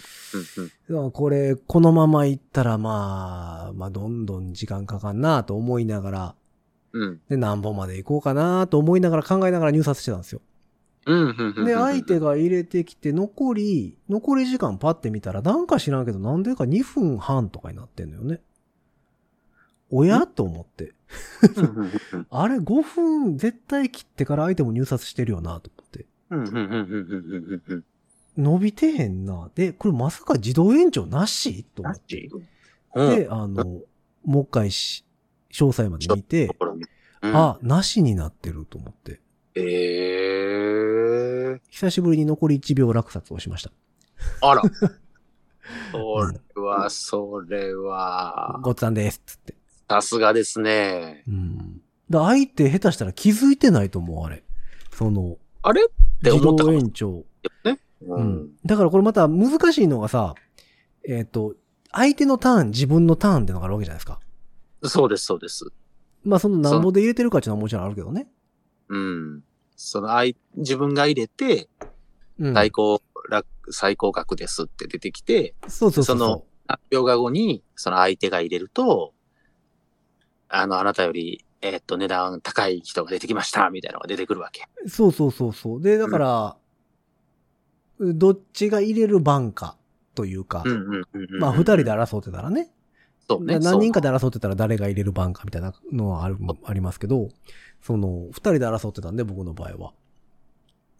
[0.88, 1.10] うん。
[1.10, 6.34] これ、このまま行ったら、まあ、まあ、どんどん時間かかんなと思いながら、
[6.92, 7.20] うん。
[7.28, 10.40] で、何本まで行こうかなと思いながら考えながら入札してたんですよ。
[11.06, 11.64] うん。
[11.64, 18.40] で、相手が入れてきて、残り、残り時間パッて見たら、なんか知らんけど、なんでか2分半とかになってんのよね。
[19.90, 20.26] おや？
[20.26, 20.94] と思って。
[22.30, 26.06] あれ、5分絶対切ってから相手も入札してるよなと思って。
[28.36, 29.50] 伸びてへんな。
[29.54, 31.64] で、これまさか自動延長なし？
[31.74, 32.28] と思って。
[32.94, 33.16] うん。
[33.16, 33.80] で、あの、
[34.24, 35.04] もう一回し、
[35.52, 36.50] 詳細まで見て、
[37.22, 39.20] うん、あ、なしになってると思って。
[39.54, 41.60] ええー。
[41.68, 43.70] 久しぶりに残り1秒落札をしました。
[44.40, 44.62] あら。
[45.92, 45.98] そ
[46.56, 49.54] れは、それは、ごっつぁんです、つって。
[49.88, 51.24] さすがですね。
[51.28, 51.82] うん。
[52.08, 54.42] だ相手下手したら気づいてないと思う、あれ。
[54.92, 55.84] その、あれ？
[55.84, 55.86] っ
[56.22, 57.24] て自動思ったかも延長。
[57.64, 57.76] う。
[58.02, 58.50] うんん。
[58.64, 60.34] だからこれまた難しいのがさ、
[61.06, 61.54] えっ、と、
[61.92, 64.20] 相手のターン、自分のターンってのがあるわけじゃないですか。
[64.82, 65.66] そうです、そうです。
[66.24, 68.28] まあそのなんぼで入れてるかっていうのはもちろんあるけどね。
[68.88, 69.44] うん。
[69.76, 71.68] その、あい、自分が入れて、
[72.38, 72.54] うん。
[72.54, 79.14] 最高、楽、最高額ですって出てきて、そうそうそうその発表が後に、その相手が入れると、
[80.48, 84.68] あの、あなたより、えっと、値段高い人が出てきました、みたいなのが出てくるわけ。
[84.88, 85.82] そうそうそうそう。
[85.82, 86.56] で、だから、
[88.00, 89.76] どっちが入れる番か
[90.14, 91.40] というか、うんうんうんうん。
[91.40, 92.72] まあ二人で争ってたらね、
[93.30, 93.60] そうね。
[93.60, 97.28] 何人かで争ってたら誰が入れる番かみたいなのはある、ありますけど、
[97.80, 99.92] その、二人で争ってたんで、僕の場合は。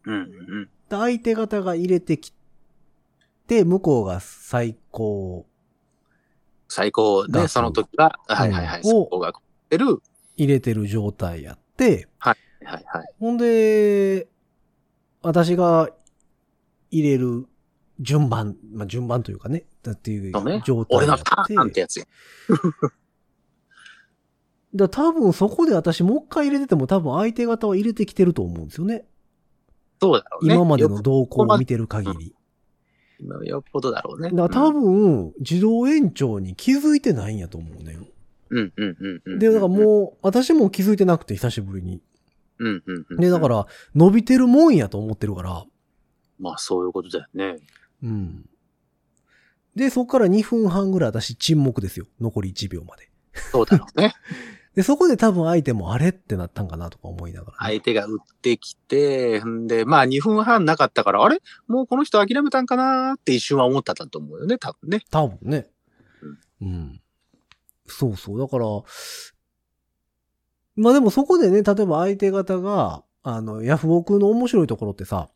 [0.05, 0.13] そう。
[0.13, 2.33] うんうんで相手方が入れてき
[3.49, 5.45] て、向こうが最高
[6.69, 8.81] 最高で、額その時は、はいはいはい。
[8.81, 10.03] うん最高額出る。
[10.37, 12.85] 入れてる状態やって、はいはい。
[13.19, 14.29] ほんで、
[15.23, 15.91] 私が
[16.93, 17.47] 入れる
[17.99, 20.33] 順番、まあ順番というかね、だっていう
[20.65, 21.17] 状態俺の。
[21.19, 22.07] ターンってやつや。
[24.75, 29.05] だ多分そこで私もう一回入れてても多分相手方は入れてきてると思うんですよね。
[30.01, 30.55] そうだろうね。
[30.55, 32.35] 今までのよ動向を見てる限り。
[33.23, 34.31] っよっぽどだろうね。
[34.33, 37.99] だ多分、自動延長に気づいてないんやと思うね。
[38.51, 39.39] うん、うんうんうんうん。
[39.39, 42.01] で、だからもう、私も気づいてなくて久しぶりに。
[42.59, 43.17] うんうんうん。
[43.19, 45.65] で、だか、ら、伸びてるもんやと思ってるから。
[46.39, 47.59] まあそういうことだよね。
[48.03, 48.47] うん。
[49.77, 52.07] で、そこから2分半ぐらい私沈黙ですよ。
[52.21, 53.11] 残り1秒まで。
[53.53, 54.15] そうだろうね。
[54.75, 61.41] で、そこで多分相手もあれってなったんかなとか思いながらね、相手が打ってきて、んで、まあ2分半なかったから、あれ？
[61.67, 65.03] もうこの人諦めたんかなって一瞬は思ったんだと思うよね、多分ね。
[65.11, 65.69] 多分ね。
[66.61, 67.01] うん。
[67.87, 68.39] そうそう。
[68.39, 68.65] だから、
[70.77, 75.29] まあでもそこでね、例えば相手方が、あの、ヤフオクの面白いところってさ、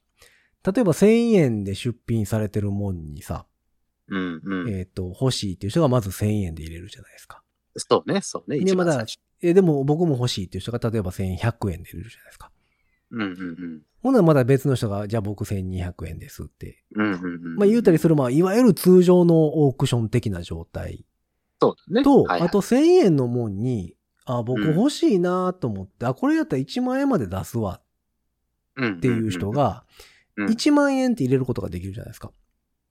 [0.64, 3.46] 例えば1000円で出品されてるもんにさ、
[4.08, 4.70] うんうん。
[4.70, 7.42] えっ、と、欲しいっていう人がまず1000円で入れるじゃないですか。
[7.76, 8.58] そうね、そうね。
[8.58, 9.04] で、一まだ
[9.40, 12.50] え、でも僕も欲しいっていう人が例えば1100円で入れるじゃないですか。
[13.10, 13.82] うんうんうん。
[14.02, 16.82] ほんならまだ別の人が、じゃあ僕1200円ですって。
[16.94, 17.16] うんうんう
[17.50, 17.56] ん。
[17.56, 21.04] まあ言うたりする、まあいわゆる通常のオークション的な状態
[21.60, 22.04] そうだね。
[22.04, 27.80] と、はいはいあと1000円のもんに、あ、僕欲しいなと思って、あ、これやったら1万円まで出すわ
[28.80, 29.94] っていう人、が、うん
[30.36, 32.32] 1万円って入れることができるじゃないですか。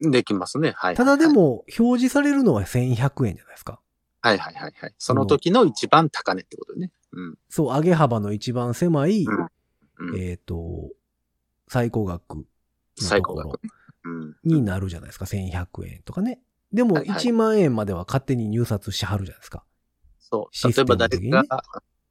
[0.03, 0.73] うんできますね。
[0.75, 0.95] はい。
[0.95, 3.79] ただで、も、表示されるのは1100円じゃないですか。
[4.21, 4.93] はいはいはいはい。
[4.97, 6.91] その時の一番高値ってことね。
[7.11, 7.35] うん。
[7.49, 10.19] そう、上げ幅の一番狭い、うん。
[10.19, 10.89] えっ、と、
[11.67, 12.43] 最高額の
[12.97, 13.59] 最高額。
[14.43, 15.25] になるじゃないですか。
[15.25, 16.41] 1100円とかね。
[16.71, 19.63] でも、はいはい1万円までは勝手に入札しはるじゃないですか。
[20.19, 20.55] そう。
[20.55, 21.63] システ例えば誰かが、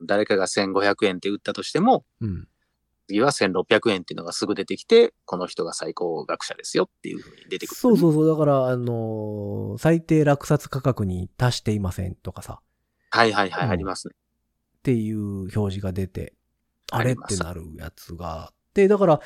[0.03, 2.49] 誰かが1500円って売ったとしても、うん。
[3.09, 7.77] 次は1600円っていうのがすぐ出てきて、この人が最高額者ですよっていうふうに出てくる。
[7.77, 8.29] そうそうそう。
[8.29, 12.61] だから、あのー最低落札価格に達していませんとかさ、
[13.11, 14.15] はいはいはい、うんありますね。
[14.15, 16.35] っていう表示が出て、
[16.91, 19.21] あれってなるやつがあって、だから、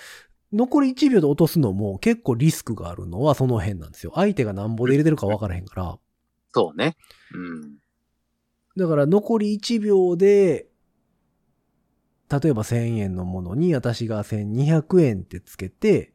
[0.53, 4.13] 残り1秒で落とすのも結構リスクがあるのはその辺なんですよ。
[4.15, 5.99] 相手が何ぼで入れてるか分からへんから。
[6.53, 6.97] そうね。
[7.35, 7.79] うん。
[8.77, 10.67] だから残り1秒で、
[12.31, 16.13] 例えば1000円のものに私が1200円ってつけて、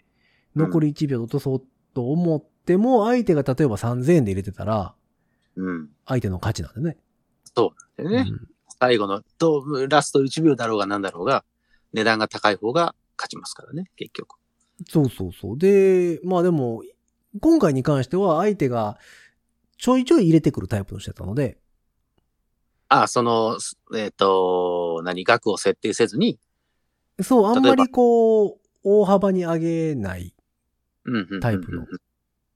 [0.56, 4.94] 残り1秒で落とそうと思っても、相手が例えば3000円で入れてたら、
[5.56, 5.90] うん。
[6.06, 6.98] 相手の勝ちなんでね。
[7.98, 8.48] でね、うん
[8.80, 11.46] 最後の、と、ラスト1秒だろうがなんだろうが、
[11.94, 14.38] 値段が高い方が勝ちますからね、結局。
[14.90, 15.58] そうそうそう。
[15.60, 16.82] で、まあでも、
[17.40, 18.98] 今回に関しては相手が
[19.78, 21.60] ちょいちょい入れてくるタイプの人だったので、
[22.94, 23.58] あ、その、
[23.96, 26.40] えっ、と、何、額を設定せずに、
[27.22, 30.36] そう、あんまりこう、大幅に上げない。
[31.42, 31.88] タイプの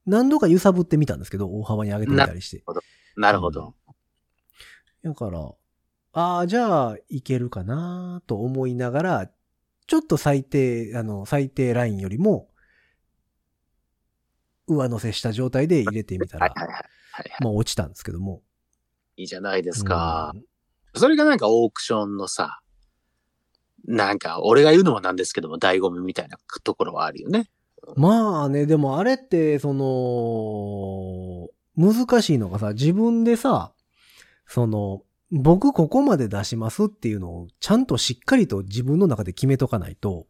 [0.04, 2.62] 何度か揺さぶってみたんですけど、大幅に上げてみたりして。
[3.16, 3.74] なるほど。
[5.02, 5.54] だから、
[6.12, 9.30] ああ、じゃあ、いけるかなと思いながら、
[9.86, 12.50] ちょっと最低、あの、最低ラインよりも、
[14.66, 16.74] 上乗せした状態で入れてみたら、はいはいはい。
[16.74, 18.42] はいはいまあ落ちたんですけども。
[19.16, 20.32] いいじゃないですか。
[20.34, 20.42] うん
[20.96, 22.60] それがなんかオークションのさ、
[23.86, 27.48] なんか、俺が言うのもなんですけども、醍醐味みたいなところはあるよね。
[27.94, 33.72] まあね、でもあれって、その、難しいのがさ、自分でさ、
[34.46, 40.26] その、僕ここまで出しますっていうのをちゃんとしっかりと自分の中で決めとかないと、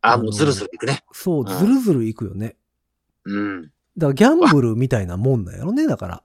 [0.00, 1.04] あ、あのもうズルズルいくね。
[1.12, 2.56] そう、うんずるずるいくよね。
[3.24, 3.62] うん。
[3.62, 3.72] だか
[4.08, 6.22] らギャンブルみたいなもんなんやろね、だから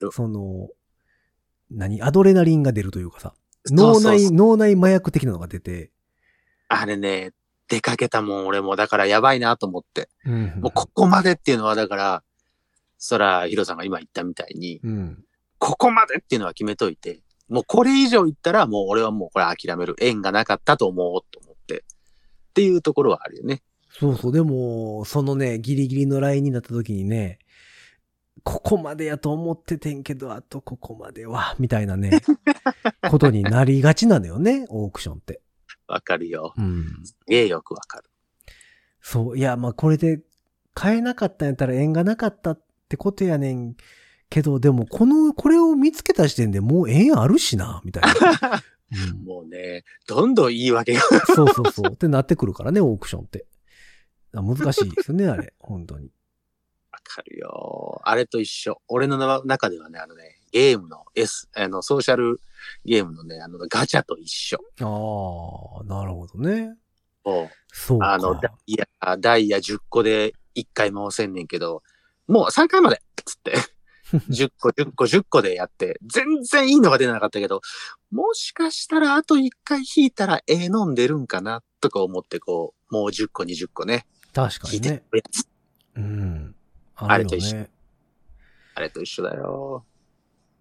[0.00, 0.12] う。
[0.12, 0.68] その、
[1.70, 3.34] 何アドレナリンが出るというかさ。
[3.70, 5.90] 脳内、脳内麻薬的なのが出て。
[6.68, 7.32] あれね、
[7.68, 8.76] 出かけたもん、俺も。
[8.76, 10.08] だからやばいなと思って。
[10.24, 12.22] うんもうここまでっていうのは、だから、
[12.98, 15.24] そら、ヒロさんが今言ったみたいに、うん。
[15.58, 19.96] ここまでっていうのは決めといて、もうこれ以上言ったら、もう俺はもうこれ諦める。
[20.00, 21.78] 縁がなかったと思おうと思って。
[21.78, 23.62] っていうところはあるよね。
[23.90, 24.32] そうそう。
[24.32, 27.38] でも、そのね、ギリギリのラインになった時にね、
[28.44, 32.20] ここまでやと思っててんけど、あとここまでは、みたいなね、
[33.10, 35.40] ことになりがちなのよね、オークションって。
[35.88, 36.54] わかるよ。
[36.56, 36.84] うん。
[37.04, 38.04] すげえよくわかる。
[39.00, 40.20] そう、いや、まあこれで
[40.74, 43.76] 買えなかったんやったら縁がなかったってことやねん
[44.28, 48.62] けど、でもこの、これを見つけた時点でもう縁あるしな、みたいな。
[48.92, 51.00] う んもうね、どんどん言い訳が。
[51.34, 51.92] そうそうそう。
[51.92, 53.46] ってなってくるからね、オークションって。
[54.34, 55.54] あ難しいですよね、あれ。
[55.58, 56.10] 本当に。
[57.08, 58.00] わかるよ。
[58.04, 58.80] あれと一緒。
[58.88, 62.40] 俺のな中ではね、あのね、ゲームの S、あの、ソーシャル
[62.84, 64.58] ゲームのね、あの、ガチャと一緒。
[64.80, 66.74] ああ、なるほどね。
[67.24, 68.08] もそうか。
[68.08, 71.82] うあの、ダイヤ、ダイヤ10個で1回回せんねんけど、
[72.26, 73.54] もう3回までつって、
[74.30, 77.60] 10個、10個、10個でやって、全然いいのが出なかったけど、
[78.10, 85.02] もしかしたらあと1回引いたらええのん出るんかな、とか思ってこう、もう10個、20個ね、確かにね。
[85.10, 85.48] るやつ。
[85.96, 86.54] うん。
[86.96, 87.70] ああるよれと一緒ね。
[88.74, 89.84] あれと一緒だよ。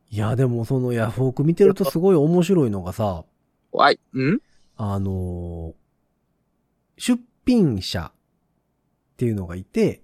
[0.10, 3.26] いや、でもそのヤフオク見てるとすごい面白いのがさ、
[3.72, 4.00] 怖い。
[4.14, 4.40] ん？
[4.78, 5.74] あのー
[6.98, 10.02] 出品者っていうのがいて、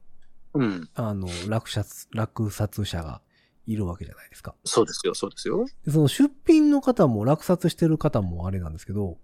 [0.54, 0.90] うん。
[0.94, 3.22] あの、落札、落札者が
[3.66, 4.56] いるわけじゃないですか。
[4.66, 5.66] そうですよ、そうですよ。
[5.86, 9.18] でその出品の方も落札してる方もあれなんですけど、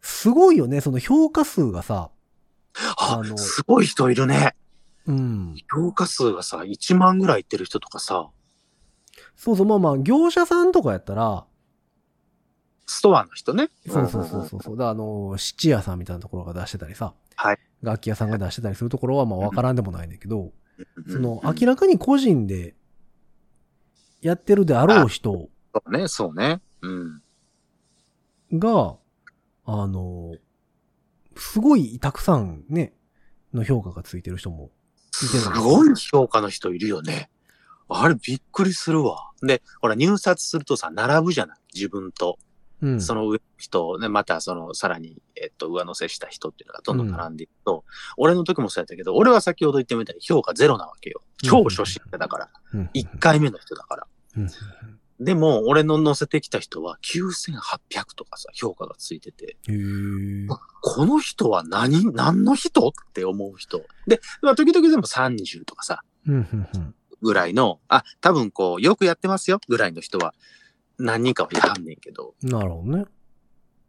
[0.00, 2.10] すごいよね、その評価数がさ、
[2.96, 4.54] ああのすごい人いるね。
[5.06, 5.54] うん。
[5.72, 8.30] 評価数がさ、1万ぐらいいってる人とかさ、
[9.36, 11.44] そうそう、まあまあ、業者さんとかやったら、
[12.86, 13.70] ストアの人ね。
[13.88, 14.76] そうそうそうそうそう。
[14.76, 20.52] だあの、質屋さんみたいなところが出してたりさ、はい楽器屋さんが出してたりするところはまあわからんでもないんだけど、
[20.96, 21.12] うん。
[21.12, 22.74] その、うん明らかに個人で
[24.20, 26.60] やってるであろう人そうね、そうね。
[26.82, 27.22] うん。
[28.58, 28.96] が、
[29.64, 30.36] あの、
[31.36, 32.94] すごいたくさんね、
[33.52, 34.70] の評価がついてる人も
[35.12, 37.30] すごい評価の人いるよね。
[37.88, 39.30] あれびっくりするわ。
[39.42, 41.58] で、ほら、入札するとさ、並ぶじゃない？
[41.74, 42.38] 自分と。
[42.80, 43.00] うん。
[43.00, 47.84] その上の人、ね、またその、さらに、えっと、上乗せした人っていうのがどんどん並んでいくと、
[48.16, 51.22] 俺の時もそうやったけど、俺は先ほど言ったみたいに評価ゼロなわけよ。
[51.44, 52.50] 超初心者だから。
[52.74, 54.06] うん、1回目の人だから。
[55.22, 55.24] うん。
[55.24, 59.56] でも、俺の乗せてきた人は9800とかさ、評価がついてて、
[60.80, 63.82] この人は何、何の人って思う人。
[64.06, 66.02] で、まあ、時々でも30とかさ。
[67.22, 70.34] ぐらいの、あ、多分こう、よくやってますよ、ぐらいの人は、
[70.98, 73.04] 何人かはいはんねんけど、なるほどね。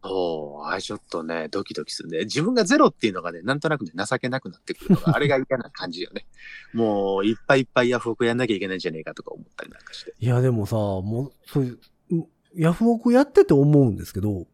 [0.06, 2.20] そう、あれちょっとね、ドキドキするね。
[2.20, 6.26] 自分がゼロっていうのがね、なんとなくね、情けなくなってくるのが、あれが嫌な感じよね。
[6.74, 10.14] もう、いっぱいいっぱいヤフオクやんなきゃいけないんじゃねえかとか思ったりなんかして。
[10.18, 11.78] いや、でもさ、もう、そういう、
[12.10, 14.46] うんヤフオクやってて思うんですけど、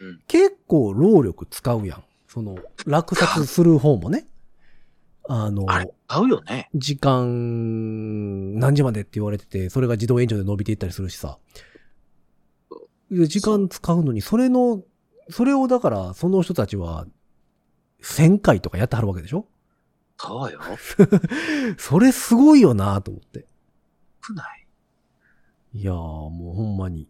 [0.00, 2.04] うん結構労力使うやん。
[2.28, 4.28] その、落札する方もね。
[5.28, 5.66] あの、
[6.06, 6.68] 合うよね。
[6.74, 11.38] 時間、何時までって言われてて、それが自動延長で伸びていったりするしさ。
[13.10, 14.82] で時間使うのに、それの、
[15.30, 17.06] それをだから、その人たちは、
[18.02, 19.46] 1000回とかやってはるわけでしょ？
[20.18, 20.60] そうよ。
[21.78, 23.46] それすごいよなと思って。
[24.26, 24.66] 少ない。
[25.74, 27.08] いやー、もうほんまに。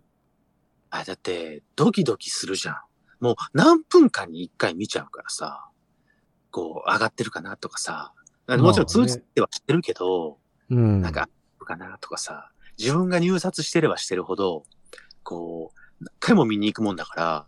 [0.91, 2.77] あ、だって、ドキドキするじゃん。
[3.21, 5.69] もう何分間に一回見ちゃうからさ、
[6.51, 8.13] こう、上がってるかなとかさ、
[8.49, 10.39] もちろん通知ってはしてるけど、
[10.71, 11.01] うん。
[11.01, 11.29] なんか、
[11.65, 14.65] かなとかさ、自分が入札してればしてるほど、
[15.23, 17.47] こう、何回も見に行くもんだか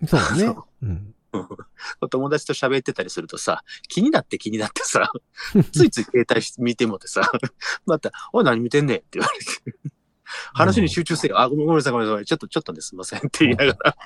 [0.00, 0.54] ら、そうだね。
[0.82, 1.14] うん。
[2.10, 5.10] 友達と喋ってたりするとさ、気になって気になってさ、
[5.72, 7.30] ついつい携帯見てもってさ、
[7.86, 9.90] また、おい何見てんねんって言われて、
[10.52, 11.40] 話に集中せよ。
[11.40, 12.24] あ、ごめんごめんなさいごめんなさい。
[12.26, 13.96] ちょっと、ちょっとですいませんって言いながら、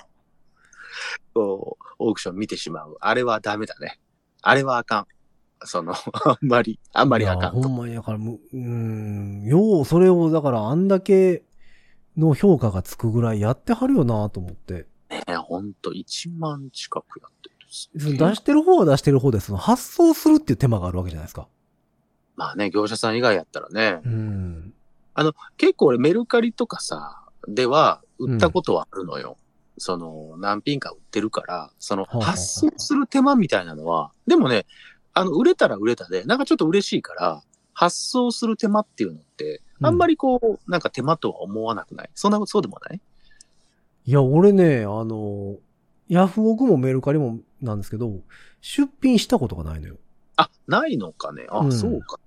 [1.35, 2.97] こう、オークション見てしまう。
[3.01, 4.01] あれはダメだね。
[4.43, 5.07] あれはあかん。
[5.65, 7.63] その、あんまり、あんまりあかんと。
[7.63, 11.43] ほんまに、だからもう、うーん、よう、それを、だからあんだけ
[12.17, 14.87] の評価がつくぐらいやってはるよなと思って。
[15.11, 21.49] ねほんと、1万近くやってる出してる方は出してる方で、その発送するっていう手間があるわけじゃないですか。
[22.37, 24.73] まあね、業者さん以外やったらね、うん。
[25.57, 29.37] 結構俺メルカリとかさ、では売ったことはあるのよ。
[29.79, 34.67] その、何品か売ってるから、その、発送する手間みたいなのは、でもね、
[35.13, 37.43] あの、売れたら売れたで、なんかちょっと嬉しいから、
[37.79, 42.11] 発送する手間っていうのって、あんまりこう、なんか手間とは思わなくない？
[42.15, 43.01] そんなことそうでもない？
[44.07, 45.57] いや、俺ね、あの、
[46.09, 48.21] ヤフオクもメルカリもなんですけど、
[48.63, 49.99] 出品したことがないのよ。
[50.37, 51.45] あ、ないのかね？
[51.51, 52.19] あ、うんそうか。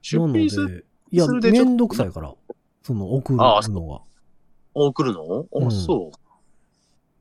[0.00, 2.34] 出品する、で、いや、めんどくさいから、
[2.82, 4.00] その送るのが。
[4.72, 5.46] 送るの？
[5.52, 6.10] あ、うんそう。
[6.12, 6.16] で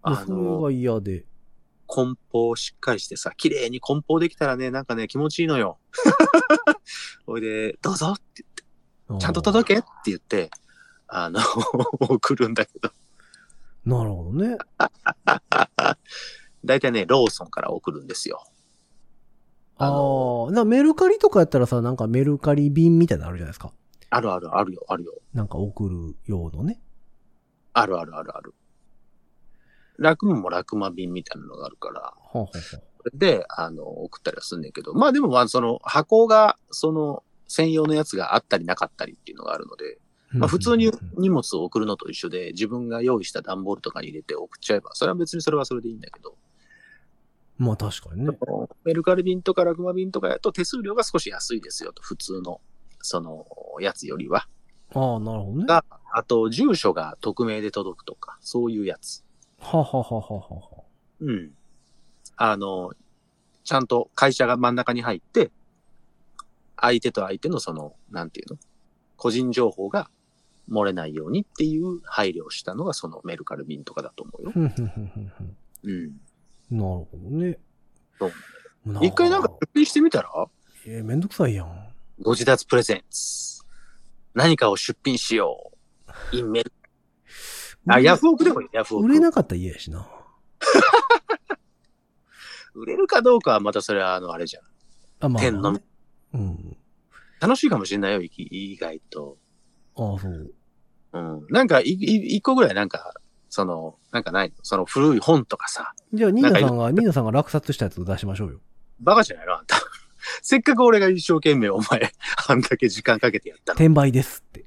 [0.03, 1.25] あそれの、が嫌で。
[1.93, 5.77] 梱包しっかりしてさ、綺麗に梱包できたらね、なんかね、気持ちいいのよ。
[7.27, 8.43] ほいで、どうぞって
[9.07, 10.49] 言って、ちゃんと届けって言って、
[11.07, 11.39] あの、
[12.09, 12.89] 送るんだけど、
[13.85, 14.57] なるほどね。
[16.65, 18.43] だいたいね、ローソンから送るんですよ。
[19.77, 23.71] ああ、なメルカリとかやったらさ、なんかメルカリ便みたいなのあるじゃないですか。
[24.09, 25.13] あるあるあるよ、あるよ。
[25.33, 26.81] なんか送る用のね。
[27.73, 28.55] あるあるあるある。
[29.97, 32.13] 楽務も楽魔便みたいなのがあるから、
[33.03, 39.99] それで、あの、送ったりはすんねんけど、まあでもまあその箱が、その専用のやつがあったりなかったりっていうのがあるので、
[40.33, 46.35] あまあ普通に荷物を送るのと一緒で、自分が用意した段ボールとかに入れて送っちゃえば、それは別にそれはそれでいいんだけど、
[47.57, 48.37] まあ確かにね。
[48.83, 52.61] メルカリ便とかラグマ便とかやと手数料が少し安いですよと、普通の、
[52.99, 53.45] その、
[53.79, 54.47] やつよりは。
[54.93, 55.65] ああ、なるほどね。
[55.67, 59.23] あと、住所が匿名で届くとか、そういうやつ。
[59.71, 60.81] あ、はあはあはあはあ、
[61.21, 61.51] うん。
[62.35, 62.91] あの、
[63.63, 65.51] ちゃんと会社が真ん中に入って、
[66.75, 68.59] 相手と相手のその、なんていうの？
[69.15, 70.09] 個人情報が
[70.69, 74.51] 漏れないようにっていう配慮をしたのがそのメルカリ便とかだと思うよ。
[75.83, 76.07] うん。
[76.69, 77.57] なるほどね。
[78.19, 80.29] そうな一回なんか出品してみたら？
[80.85, 81.93] えーめんどくさいやん。
[82.21, 83.63] ご自立プレゼンツ。
[84.33, 85.71] 何かを出品しよ
[86.33, 86.35] う。
[86.35, 86.73] インメル。
[87.87, 89.05] あ、ヤフオクでもいい、ヤフオク。
[89.05, 90.07] 売れなかったら嫌やしな。
[92.73, 94.63] 売れるかどうかはまたそれはあの、あれじゃん。
[95.19, 95.81] あ、まあ、天のね。
[96.33, 96.77] うん。
[97.39, 99.37] 楽しいかもしれないよ、意外と。
[99.95, 100.53] ああ、そう。
[101.13, 101.45] うん。
[101.49, 103.13] なんか、い、い、一個ぐらいなんか、
[103.49, 104.55] その、なんかないの？
[104.63, 108.59] その古い本とかさ、じゃあ、ニーナさんが、ニーナさんが落札したやつ出しましょうよ。
[108.99, 109.59] バカじゃないの？
[109.59, 109.75] あんた。
[110.41, 112.11] せっかく俺が一生懸命お前、
[112.47, 113.75] あんだけ時間かけてやったの。
[113.75, 114.65] 転売ですって。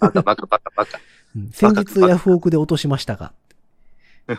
[0.00, 0.98] バカバカバカバカ。
[1.46, 3.32] うん先日ヤフオクで落としましたが。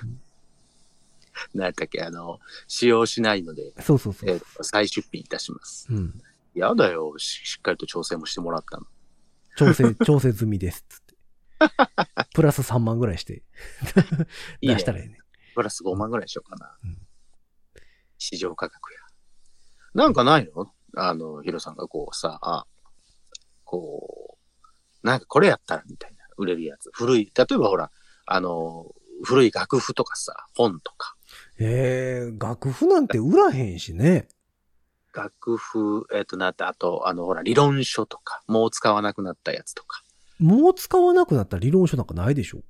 [1.54, 4.30] 何やったっけあの、使用しないので、そうそうそう。
[4.30, 5.88] えー再出品いたします。
[5.90, 6.22] うん。
[6.54, 7.46] やだよし。
[7.46, 8.86] しっかりと調整もしてもらったの。
[9.56, 10.86] 調整、 調整済みです。
[10.90, 11.16] つって。
[12.34, 13.44] プラス3万ぐらいして
[14.62, 15.20] 出したらええね。
[15.56, 16.76] プラス5万ぐらいにしようかな。
[16.84, 16.98] うん
[18.22, 19.00] 市場価格や。
[19.94, 20.74] なんかないの？
[20.96, 22.66] あの、ヒロさんがこうさ、あ、
[23.64, 24.38] こ
[25.04, 26.90] う、なんかこれやったらみたいな、売れるやつ。
[26.94, 27.92] 古い、例えばほら、
[28.26, 31.16] あの、古い楽譜とかさ、本とか。
[31.60, 34.28] ええ楽譜なんて売らへんしね。
[35.14, 40.02] 楽譜、えっ、と、なって、あと、あの、ほら、理論書とか、もう使わなくなったやつとか。
[40.40, 42.62] もう使わなくなったら理論書なんかないでしょ？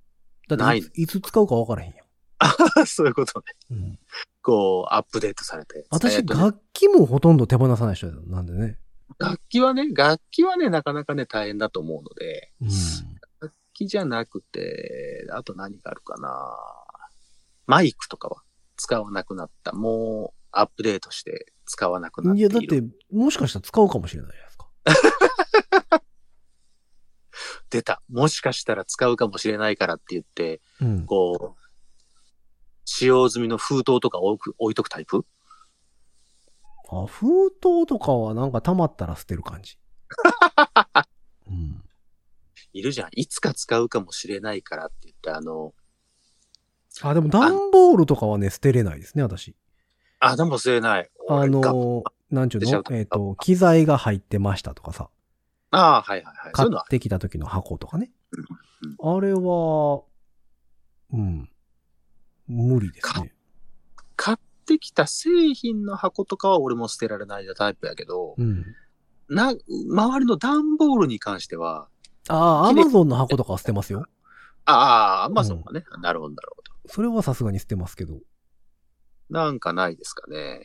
[0.47, 2.03] だっていついつ使うか分からへんや
[2.87, 3.75] そういうことね。
[3.77, 3.83] ん。
[3.83, 3.99] うん、
[4.41, 5.85] こう、アップデートされて。
[5.91, 8.79] 私、楽器もほとんど手放さない人なんでね。
[9.19, 12.69] 楽器はね、楽器はね、なかなかね、大変だと思うので、うん。
[13.79, 16.57] 楽器じゃなくて、あと何があるかな
[17.65, 18.41] マイクとかは
[18.75, 19.71] 使わなくなった。
[19.71, 22.51] もう、アップデートして使わなくなっている。
[22.51, 26.01] いや、だって、もしかしたら使うかもしれないじゃないですか。
[27.69, 28.01] 出た。
[28.09, 31.05] もしかしたら使うかもしれないからって言って、うん。
[31.05, 31.59] こう、
[32.85, 35.23] 使用済みの封筒とか置く置いとくタイプ？
[36.91, 39.77] あ、封筒とかはなんか溜まったら捨てる感じ。
[42.73, 42.79] うん。
[42.79, 43.09] いるじゃん。
[43.13, 45.73] いつか使うかもしれないからって言って、あの、
[47.01, 49.55] あ、でも段ボールとかはね、捨てれないですね、私。
[50.19, 51.09] あ、でも忘れない。
[51.29, 52.83] あの、なんちゅうの？
[52.91, 55.09] えっ、と、機材が入ってましたとかさ、
[55.71, 56.51] ああ、はいはいはい。
[56.51, 56.69] 買っ。
[56.89, 58.11] てきた時の箱とかね。
[59.01, 60.03] うあれは、
[61.13, 61.49] うん。
[62.47, 63.33] 無理ですね。
[64.15, 68.65] 買ってきた製品の箱とかは俺も捨てられないタイプやけど、うん。
[69.29, 71.87] な、周りの段ボールに関しては、
[72.29, 74.05] ああ、アマゾンの箱とかは捨てますよ。
[74.65, 76.93] ああ、アマゾンがね、なるほど、なるほど。
[76.93, 78.19] それはさすがに捨てますけど。
[79.29, 80.63] なんかないですかね。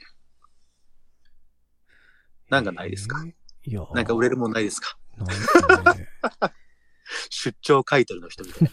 [2.51, 3.23] なんかないですか？
[3.27, 3.35] えー
[3.67, 4.99] いや、なんか売れるもんないですか？
[5.17, 5.35] ないで
[5.95, 6.09] すね。
[7.31, 8.69] 出張買い取りの人みたい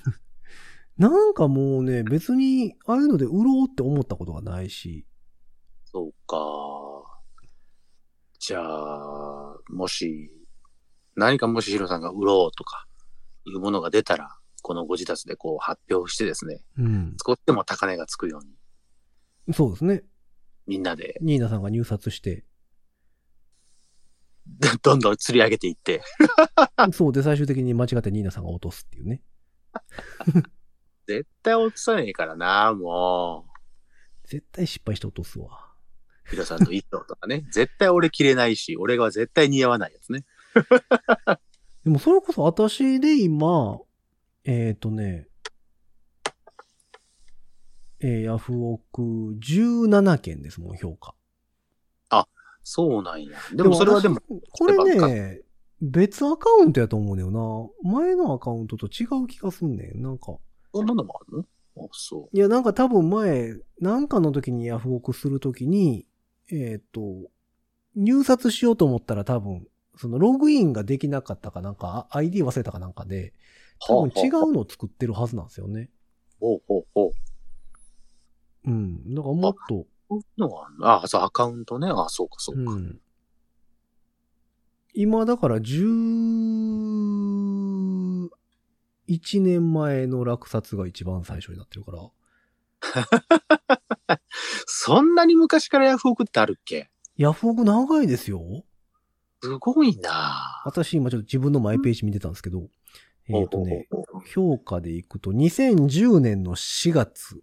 [0.98, 1.08] な。
[1.10, 5.06] なんかもうね、別に、ああいうので売ろうって思ったことがないし。
[5.86, 6.38] そうか。
[8.38, 10.30] じゃあ、もし、
[11.22, 12.88] 何かもしヒロさんが売ろうとか、
[13.46, 17.16] いうものが出たら、このご自宅でこう発表してですね、うん。
[17.24, 18.46] 少しでも高値がつくよう
[19.48, 20.04] に、そうですね。
[20.66, 22.44] みんなで、ニーナさんが入札して。
[24.82, 26.02] どんどん釣り上げていって。
[26.92, 29.22] そうで、最終的に間違ってニーナさんが落とすっていうね。
[31.08, 33.46] 絶対落とさねえからな、も
[34.26, 35.72] 絶対失敗して落とすわ。
[36.26, 36.30] う。
[36.32, 37.46] ヒロさんの衣装とかね。
[37.52, 40.26] 絶対俺着れないし、俺が絶対似合わないやつね。
[41.84, 43.80] でもそれこそ私で今、
[44.44, 45.28] えっ、とね、
[48.00, 51.16] えーヤフオク17件ですもん、評価。
[52.64, 53.38] そうなんや。
[53.54, 55.42] でもそれはでも、私これね、
[55.82, 57.92] 別アカウントやと思うねよな。
[57.92, 60.02] 前のアカウントと違う気がすんねん。
[60.02, 60.38] なんか。
[60.74, 61.38] そんなのもある
[61.76, 61.86] の？
[61.86, 66.06] あ、そいや、なんか多分前、なんかの時にヤフオクする時に、
[66.52, 67.02] えっ、と、
[67.96, 69.66] 入札しようと思ったら多分、
[69.98, 73.34] そのログインができなかったかなんか、あ ID 忘れたかなんかで、う。
[73.88, 75.90] 多分違うのを作ってるはずなんですよね。
[76.40, 77.12] ほうほうほ
[78.66, 78.70] う。
[78.70, 79.14] うん。
[79.14, 81.88] だからもっと、そういうのがああ、そう、アカウントね。
[81.90, 82.72] あ、そうか、そうか。
[82.72, 83.00] うん。
[84.94, 88.30] 今だから11
[89.42, 92.10] 年前の落札が一番最初になってるから。
[94.66, 96.90] そんなに昔からヤフオクってあるっけ？
[97.16, 98.66] ヤフオク長いですよ。
[99.42, 102.68] すごいな私今ちょっと自分のマイページ見てたんですけど、
[103.28, 103.88] えっ、とね、
[104.34, 107.42] 評価でいくと2010年の4月。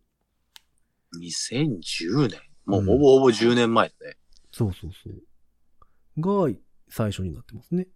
[1.20, 2.40] 2010年。
[2.66, 4.16] もううんほぼほぼ10年前だね。
[4.53, 6.51] そうそうそう。
[6.51, 6.55] が
[6.88, 7.88] 最初になってますね。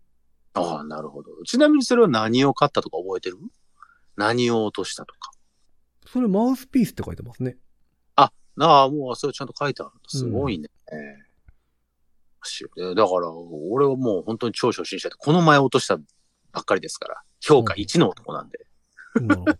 [0.55, 1.31] ああ、なるほど。
[1.45, 3.39] ちなみにそれは何を買ったとか覚えてる？
[4.17, 5.33] 何を落としたとか。
[6.07, 7.57] それマウスピースって書いてますね。
[8.61, 9.93] ああ、もうそれちゃんと書いてある。
[10.09, 10.69] すごいね。
[12.49, 13.31] しだから、
[13.71, 18.67] 俺はもう本当に超初心者で、この前落としたばっかりですから、評価1の男なんで、
[19.15, 19.57] なるほど。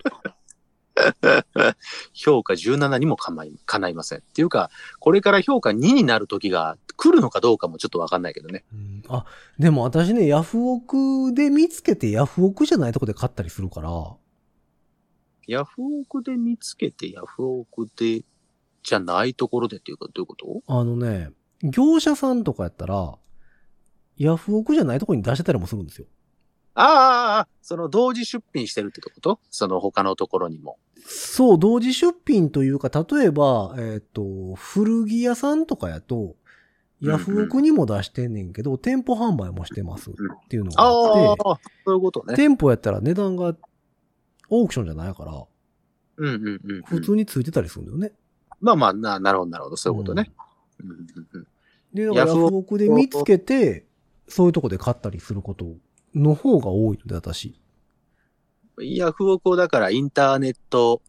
[2.13, 4.19] 評価17にも構い、叶いません。
[4.19, 8.65] っていうか、これから評価2になる時が来るのかどうかもちょっとわかんないけどね。
[8.73, 9.03] うん。
[9.09, 9.25] あ、
[9.59, 13.91] でも私ね、ヤフオクで見つけてヤフオクじゃないとこで買ったりするから、
[15.47, 18.23] ヤフオクで見つけて、ヤフオクで、
[18.83, 20.63] じゃないところでっていうか、どういうこと？
[20.67, 21.31] あのね、
[21.63, 23.17] 業者さんとかやったら、
[24.17, 26.07] ヤフオクじゃないとこに出してたりもするんですよ。
[26.75, 29.41] ああああ、その同時出品してるってこと？
[29.51, 30.79] その他のところにも。
[31.05, 36.37] そう、同時出品というか、例えば、えっ、と、古着屋さんとかやと、
[37.01, 40.15] ヤフオクにも出してんねんけど、店舗販売もしてますっ
[40.49, 42.37] ていうのがああって、あ、そういうことね。
[42.37, 43.57] 店舗やったら値段が
[44.49, 45.45] オークションじゃないから、
[46.17, 46.83] うんうんうんうん。
[46.83, 48.13] 普通についてたりするんだよね。
[48.61, 49.77] まあまあ、な、なるほど、なるほど。
[49.77, 50.31] そういうことね。
[50.81, 50.97] うんうん
[51.35, 51.47] うん
[51.93, 53.87] で、だからヤヤフオクで見つけて、
[54.29, 55.67] そういうとこで買ったりすること
[56.15, 57.59] の方が多いので、私。
[58.81, 61.03] ヤフオクをだからインターネット、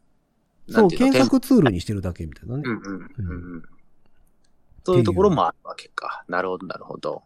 [0.70, 2.64] そう、検索ツールにしてるだけみたいなね。
[2.66, 3.64] うんうんうんうん。
[4.86, 6.26] そういうところもあるわけか。
[6.28, 7.24] なるほど、なるほど。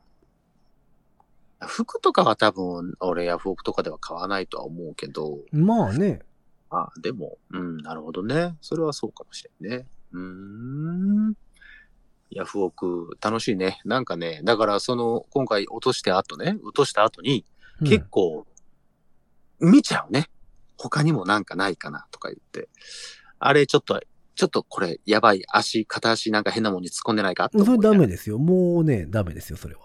[1.60, 6.22] 服とかは多分、俺ヤフオクとかでは買わないとは思うけど、まあね。
[6.70, 8.56] あでも、うん、なるほどね。
[8.62, 9.88] それはそうかもしれんね。
[10.12, 10.22] うー
[11.32, 11.34] ん。
[12.30, 13.80] ヤフオク、楽しいね。
[13.86, 17.46] なんかね、だからその、今回落として後ね、落とした後に、
[17.82, 18.48] うん結構、
[19.60, 20.30] 見ちゃうね。
[20.78, 22.70] 他にもなんかないかなとか言って。
[23.40, 24.02] あれ、ちょっと、
[24.36, 25.44] ちょっとこれ、やばい。
[25.48, 28.40] 足、片足なんか変なもんに突っ込んでないかとそれダメですよ。
[28.40, 29.82] もうね、ダメですよ、それは。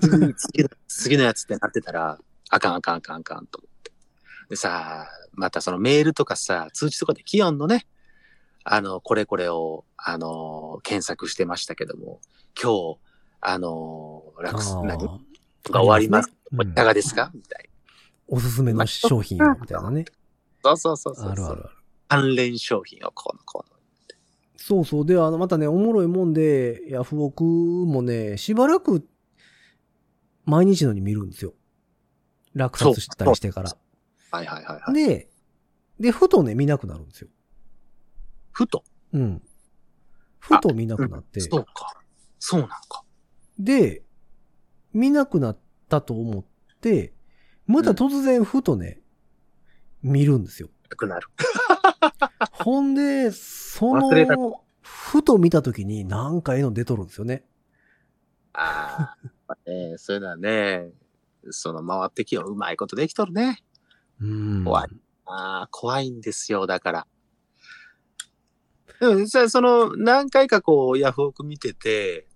[0.00, 2.18] 次 次の次のやつってなってたら、
[2.50, 3.92] あかんあかんあかんあかんと思って。
[4.50, 7.86] でさ、またそのメールとかさ、通知とかでキヨンのね、
[8.64, 12.20] あの、これこれを、あの、検索してましたけども、
[12.60, 12.98] 今日、
[13.40, 14.98] あの、楽す、何？
[15.70, 16.30] が終わります。
[16.52, 17.30] うんいかがですか？
[17.34, 17.68] みたい
[18.26, 20.06] おすすめの商品みたいなね。
[20.64, 20.76] な。
[20.76, 21.30] そうそうそうそう。
[21.30, 21.70] あるあるある。
[22.08, 23.78] 関連商品をこうのこうの。
[24.56, 25.06] そうそう。
[25.06, 29.06] で、あの、またね、おもろいもんで、ヤフオクもね、しばらく、
[30.46, 31.52] 毎日のように見るんですよ。
[32.54, 33.76] 落札したりしてから。
[34.30, 34.94] はいはいはいはい。
[34.94, 35.28] で、
[36.00, 37.28] で、ふとね、見なくなるんですよ。
[38.58, 38.82] ふと。
[39.12, 39.42] うん。
[40.40, 41.38] ふと見なくなって。
[41.38, 41.92] そうか。
[42.40, 43.04] そうなんか。
[43.56, 44.02] で、
[44.92, 46.44] 見なくなったと思っ
[46.80, 47.14] て、
[47.68, 49.00] また突然ふとね、
[50.02, 50.70] 見るんですよ。
[50.90, 51.28] なくなる。
[52.50, 57.44] ほんで、その、ふと見た時になんか絵の出とるんですよね。
[58.54, 59.14] あ
[59.46, 60.90] あ、ね、そういうのはね、
[61.50, 62.50] その回ってきよう。
[62.50, 63.62] うまいことできとるね。
[64.20, 64.64] うん。
[64.64, 64.88] 怖い
[65.26, 67.06] ああ、怖いんですよ、だから。
[69.00, 72.26] でも実際その何回かこうヤフオク見てて、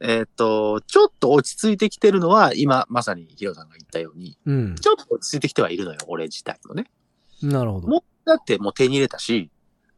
[0.00, 4.74] えっ、と、ちょっと落ち着いてきてるのは今まさにヒロさんが言ったように、うん。
[4.76, 6.90] ちょっと落ち着いてきてはいるのよ、俺自体もね。
[7.42, 7.88] なるほど。
[7.88, 9.50] もう、だってもう手に入れたし、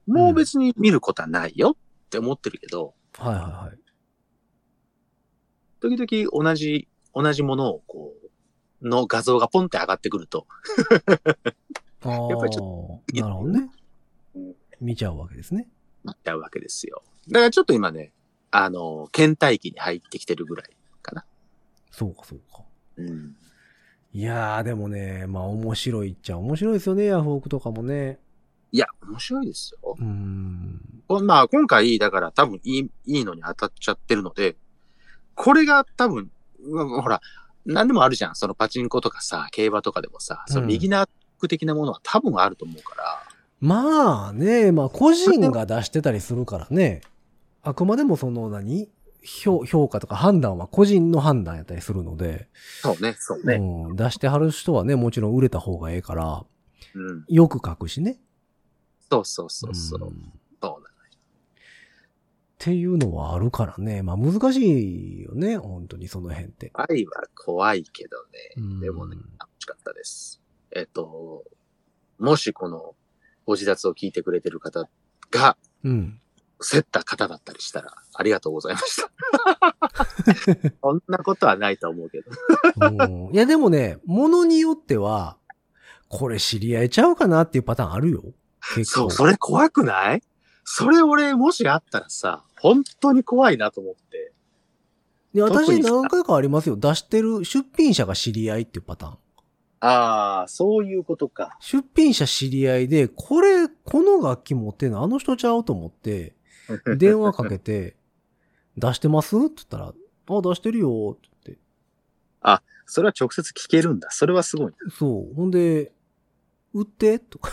[0.06, 3.78] もう別に見ることはないよって思ってるけど、はいはいはい。
[5.80, 8.14] 時々同じ同じものをこ
[8.82, 10.46] う、の画像がポンって上がってくると、
[12.04, 12.58] やっぱりち
[13.20, 13.70] なるほどね
[14.34, 14.54] うん。
[14.80, 15.68] 見ちゃうわけですね。
[16.06, 17.02] なっちゃうわけですよ。
[17.28, 18.12] だからちょっと今ね、
[18.50, 20.70] あの、倦怠期に入ってきてるぐらい
[21.02, 21.24] かな。
[21.90, 22.62] そうか、そうか。
[22.96, 23.36] うん。
[24.12, 28.18] いやー、でもね、まあ面白いっちゃ面白いですよね、ヤフオクとかもね。
[28.72, 29.96] いや、面白いですよ。
[29.98, 30.80] うーん。
[31.08, 34.56] こまあ、今回、だから多分いい、いいのに当たっちゃってるので、
[35.34, 36.30] これが多分、
[37.02, 37.20] ほら、
[37.64, 38.34] 何でもあるじゃん。
[38.36, 43.22] そのパチンコとかさ、競馬とかでもさ、そのうんビギナー的なものは多分あると思うから、
[43.60, 47.00] まあね、まあ個人が出してたりするからね。
[47.62, 48.88] あくまでもその何
[49.22, 52.48] 評評価とか判断は個人の判断やったりするので、
[52.82, 53.54] そうね、そうね。
[53.54, 56.44] うん、出してはる人はね、もちろん売れた方がええから、
[56.94, 57.24] うん。
[57.28, 58.18] よく書くしね。
[59.10, 60.00] そうそうそうそう。
[60.00, 60.12] んっ
[60.60, 60.90] そうな
[62.58, 64.02] ていうのはあるからね。
[64.02, 66.72] まあ難しいよね、本当にその辺って。
[66.74, 68.16] 愛は怖いけど
[68.56, 68.86] うんね。
[68.86, 70.42] でもね、楽しかったです。
[70.72, 71.44] えっと、
[72.18, 72.95] もしこの
[73.46, 74.88] ご自立を聞いてくれてる方
[75.30, 76.20] が、うん。
[76.58, 79.10] 競った方だったりしたら、ありがとうございました。
[80.82, 82.30] そんなことはないと思うけど。
[82.80, 85.36] うんいやでもね、ものによっては、
[86.08, 88.22] これ知り合いちゃうかなっていうパターンあるよ。
[88.74, 89.00] 結構。
[89.00, 90.22] そう、それ怖くない？
[90.64, 94.32] それ俺もしあったらさ、本当に怖いなと思って。
[95.34, 96.76] で私何回かありますよ。
[96.76, 99.18] 出してる出品者が知り合いっていうパターン。
[99.80, 101.56] ああ、そういうことか。
[101.60, 105.02] 出品者知り合いで、これ、この楽器持ってんの？
[105.02, 106.34] あの人ちゃうと思って、
[106.98, 107.96] 電話かけて、
[108.76, 109.36] 出してます？
[109.36, 109.94] って言ったら、
[110.28, 112.62] あ、出してるよって言って。
[112.88, 114.10] それは直接聞けるんだ。
[114.12, 114.72] それはすごいな。
[114.96, 115.34] そう。
[115.34, 115.90] ほんで、
[116.72, 117.18] 売って？
[117.18, 117.50] とか。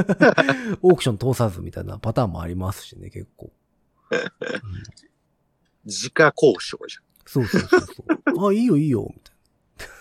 [0.80, 3.52] オークション通さずみたいなパターンもありますしね、結構。
[4.10, 4.20] うん
[5.84, 7.04] 自家交渉じゃん。
[7.26, 8.04] そうそうそうそ
[8.42, 8.48] う。
[8.48, 9.20] あ、いいよいいよ、み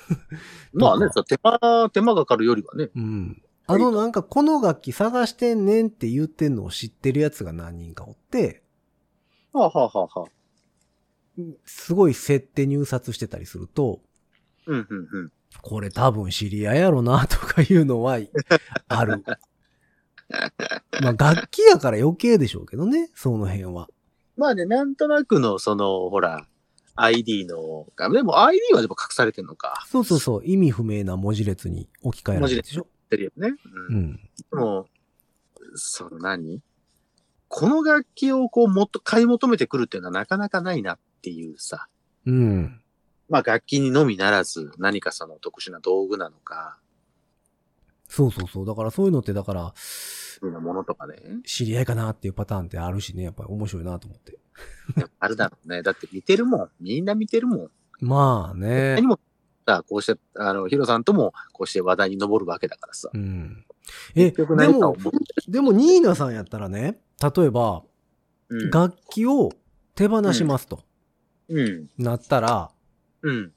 [0.74, 2.90] まあねと、手間、手間がかかるよりはね。
[2.94, 3.02] な。
[3.02, 3.44] うん。
[3.66, 8.62] あのなんかこの楽器探してんねんって言ってんのを知ってるやつが何人かおって、
[9.54, 14.02] はあ、はあはあはあ、すごい設定入札してたりすると、
[14.68, 15.32] うん、うん、うん。
[15.62, 18.20] これ多分知り合いやろなとかいうのは
[18.90, 19.24] ある。
[21.02, 23.88] まあ楽器やから余計でしょうけどね、その辺は。
[24.36, 26.48] まあね、なんとなくの、その、ほら、
[26.96, 29.86] ID の、あでも ID はでも隠されてんのか。
[29.90, 32.88] そうそうそう、意味不明な文字列に置き換えられるでしょ。
[33.10, 33.56] てるよね。
[33.90, 33.96] うん。
[33.96, 34.16] うん。
[34.16, 34.88] でも、
[35.76, 36.62] その何？
[37.48, 41.88] この楽器をこう、もっと買い求めてくるっていうのはなかなかないなっていうさ。
[42.26, 42.82] うん。
[43.30, 46.80] まあ楽器にのみならず、何かその特殊な道具なのか、
[48.14, 48.66] そうそうそう。
[48.66, 49.74] だからそういうのって、だから、
[50.44, 51.16] そういうものとかね。
[51.46, 54.38] 知り合いかなっていうパターンってあるしね、やっぱり面白いなと思って。
[55.18, 55.82] あるだろうね。
[55.82, 56.70] だって見てるもん。
[56.82, 57.72] みんな見てるもん。
[58.02, 59.08] まあね何。
[59.08, 59.22] も、
[59.66, 63.10] さ、こうして、あの、ヒロさんとも、こうして話題に上るわけだからさ。
[63.14, 63.66] うん。
[64.16, 64.98] え、でも、
[65.48, 67.84] でもニーナさんやったらね、例えば、
[68.50, 68.70] うん。
[68.70, 69.50] 楽器を
[69.96, 70.84] 手放しますと、
[71.48, 71.90] うん。
[71.98, 72.70] なったら、
[73.22, 73.54] うん。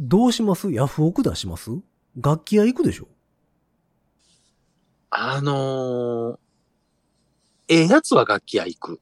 [0.00, 0.72] どうします？
[0.72, 1.70] ヤフオク出します？
[2.16, 3.06] 楽器屋行くでしょ？
[5.16, 6.36] あのー、
[7.68, 9.00] ええやつは楽器屋行く。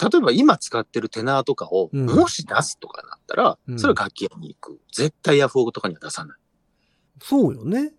[0.00, 4.80] 例えば今使ってるテナーとかを、うんもし出すとかなったら、うんそれは楽器屋に行く。
[4.92, 6.38] 絶対ヤフオクとかには出さない。
[7.22, 7.92] そうよね。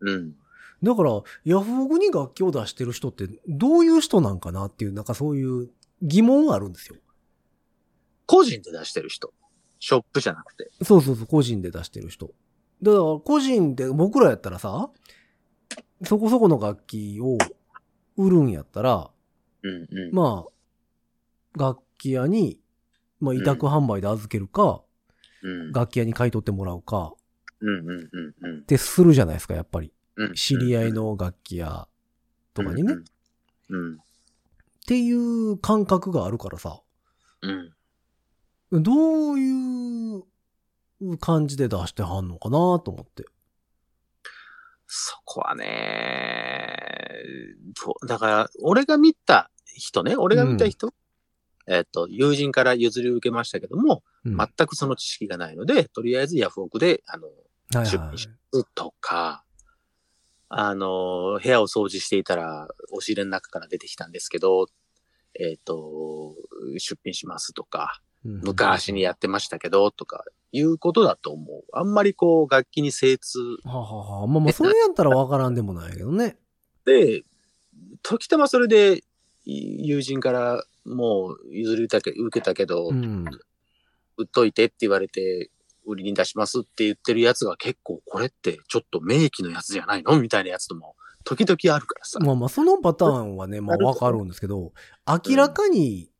[0.00, 0.34] うん。
[0.82, 5.70] だから、ヤフオクに楽器を出してる人ってどういう人なんかなっていう、なんかそういう
[6.02, 6.96] 疑問があるんですよ。
[8.26, 9.32] 個人で出してる人。
[9.78, 10.70] ショップじゃなくて。
[10.82, 12.30] そうそうそう、個人で出してる人。
[12.82, 14.90] だから、個人で、僕らやったらさ、
[16.04, 17.38] そこそこの楽器を
[18.16, 19.10] 売るんやったら、
[19.62, 20.14] うんうん。
[20.14, 22.60] まあ、楽器屋に、
[23.20, 24.82] まあ、委託販売で預けるか、
[25.42, 25.72] うん。
[25.72, 27.14] 楽器屋に買い取ってもらうか、
[28.62, 29.92] ってするじゃないですか、やっぱり。
[30.16, 30.34] うん。
[30.34, 31.88] 知り合いの楽器屋
[32.54, 32.94] とかにね。
[32.94, 32.96] っ
[33.70, 33.98] うん。
[34.86, 36.80] ていう感覚があるからさ、
[38.70, 38.82] うん。
[38.82, 40.22] どういう
[41.18, 43.24] 感じで出してはんのかなと思って。
[44.94, 46.76] そこはね、
[48.06, 50.92] だから、俺が見た人ね、俺が見た人、
[51.66, 54.36] えっと、友人から譲り受けましたけども、うん。
[54.36, 58.28] 全くその知識がないので、とりあえずヤフオクで、あの、はいはい出品し
[58.74, 59.44] とか、
[60.50, 64.66] あの、部屋を掃除していたら、押し入れの中から出てきたんですけど、
[65.40, 66.34] えっ、と、
[66.76, 71.64] 出品しますとか、うん昔にやってましたけど、とか、いうことだと思う。
[71.72, 76.36] あんまりこう、楽器に精通はあはあはあまあまあ、それやったらわからんでもないけどね。
[76.84, 77.24] で、
[78.02, 79.02] 時たまそれで、
[79.44, 83.24] い友人からもう譲り受けたけ受けたけど、うん。
[84.18, 85.50] 売っといてって言われて、
[85.84, 90.94] 売りに出しますって言ってるやつが結構これってちょっと名機のやつじゃないのみたいなやつとも
[91.24, 92.18] 時々あるからさ。
[92.20, 94.72] まあまあ、そのパターンはね、まあわかるんですけど、
[95.06, 96.10] 明らかに、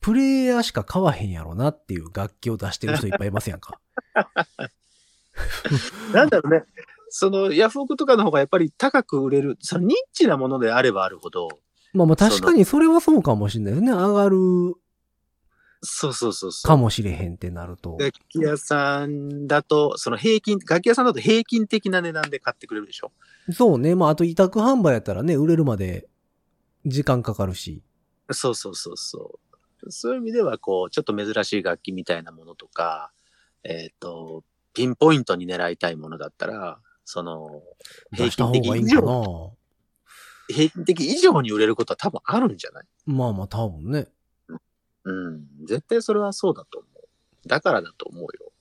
[0.00, 3.80] プレイヤーしか買わへんやろなっていう楽器を出してる人いっぱいいますやんか。
[6.12, 6.64] なんだろうね。
[7.10, 11.48] そのヤフオクとかの方がやっぱり高く売れる、そのニッチなものであればあるほど、
[11.94, 13.92] まあまあ確かにそれはそうかもしれないですね。
[13.92, 14.38] 上がる
[15.82, 16.68] そうそうそうそう。
[16.68, 17.96] かもしれへんってなると。
[17.98, 23.12] 楽器屋さんだと、その平均、楽器屋さんだと平均的な値段で買ってくれるでしょ
[23.52, 23.94] そうね。
[23.94, 26.08] まああと委託販売やったらね、売れるまで
[26.84, 27.82] 時間かかるし。
[28.30, 29.47] そうそうそうそう。
[29.88, 33.12] そういう意味では、こう、ちょっと珍しい楽器みたいなものとか、
[33.64, 37.62] えっ、と、ピンポイントに狙いたいものだったら、その、
[38.12, 38.84] 出した方がいい。
[40.50, 42.84] 平均的以上に売れることは多分あるんじゃない？
[43.06, 44.08] まあまあ多分ね。
[45.04, 45.46] うん。
[45.66, 47.48] 絶対それはそうだと思う。
[47.48, 48.52] だからだと思うよ。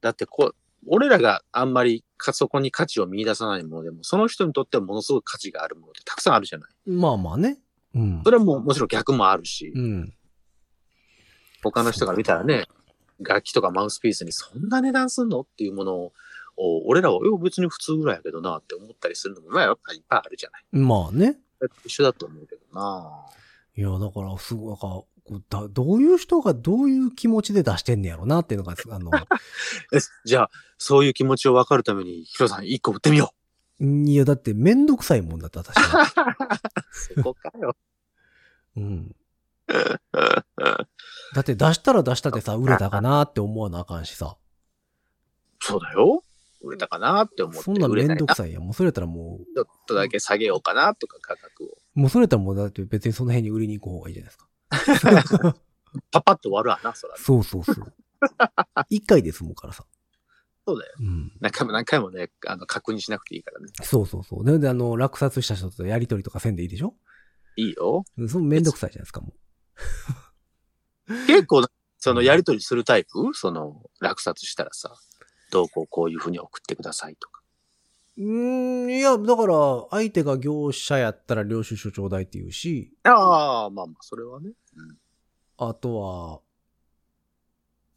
[0.00, 0.56] だってこう、
[0.88, 6.90] 俺らがあんまりかそこに価値を見出さないものでも、その人にとってはものすごい価値があるものってたくさんあるじゃない？
[6.90, 7.58] まあまあね。
[7.94, 8.30] うんそ。
[8.30, 10.12] れはもうもちろん逆もあるし、うん。
[11.62, 12.66] 他の人が見たらね、
[13.20, 16.12] 楽器とかマウスピースにそんな値段すんのっていうものを、
[16.86, 20.64] 俺らは、別に普通ぐらいやけどなって思ったりするのも、まあやっぱいっぱいあるじゃない。
[20.72, 21.38] まあね。
[21.84, 23.26] 一緒だと思うけどな
[23.76, 25.04] いや、だから、すごい、なんか、
[25.48, 29.10] だどういう人がどういう気持ちで出してんねやろなっていうのが、あの、
[29.94, 33.32] えじゃあ、そういう気持ちを分かるために、ヒロさん一個売ってみよ
[33.82, 36.02] いや、だってめんどくさいもんだった、私は。
[36.02, 36.06] う
[37.16, 37.76] そこかよ。
[38.76, 39.16] うん。
[41.34, 44.36] だって出したら出したでさ、売れたかなって思わなあかんしさ。
[45.60, 46.22] そうだよ。
[46.60, 47.62] 売れたかなって思って。
[47.62, 48.62] そんなんめんどくさいやん。
[48.62, 51.66] もうそれやったらもちょっとだけ下げようかなとか価格を。
[51.96, 55.56] う、もうそれやったらもうだって別にその辺に売りに行く方がいいじゃないですか。
[56.10, 57.16] パパッと終わるわな、そら。
[57.16, 57.92] そうそうそう。
[58.88, 59.84] 一回で済むからさ。
[60.66, 60.92] そうだよ。
[61.00, 61.32] うん。
[61.40, 63.66] 何回も何回もね、あの、確認しなくていいからね。
[63.82, 64.44] そうそうそう。
[64.44, 66.94] なので、あの、落札した人とやりとりとかせんでいいでしょ？
[67.56, 68.04] いいよ。
[68.28, 69.34] そのめんどくさいじゃないですか、も
[71.26, 71.66] 結構、
[71.98, 73.10] そのやりとりするタイプ？
[73.34, 74.94] その、落札したらさ、
[75.50, 77.42] どうこうこういうふうに送ってくださいとか。
[78.18, 78.22] う。
[78.22, 84.52] ん、いや、だから、相手が業者やったら領収書ちょうだいって言うし、ああ、まあまあ、それはね。
[84.76, 84.96] うん。
[85.58, 86.40] あとは、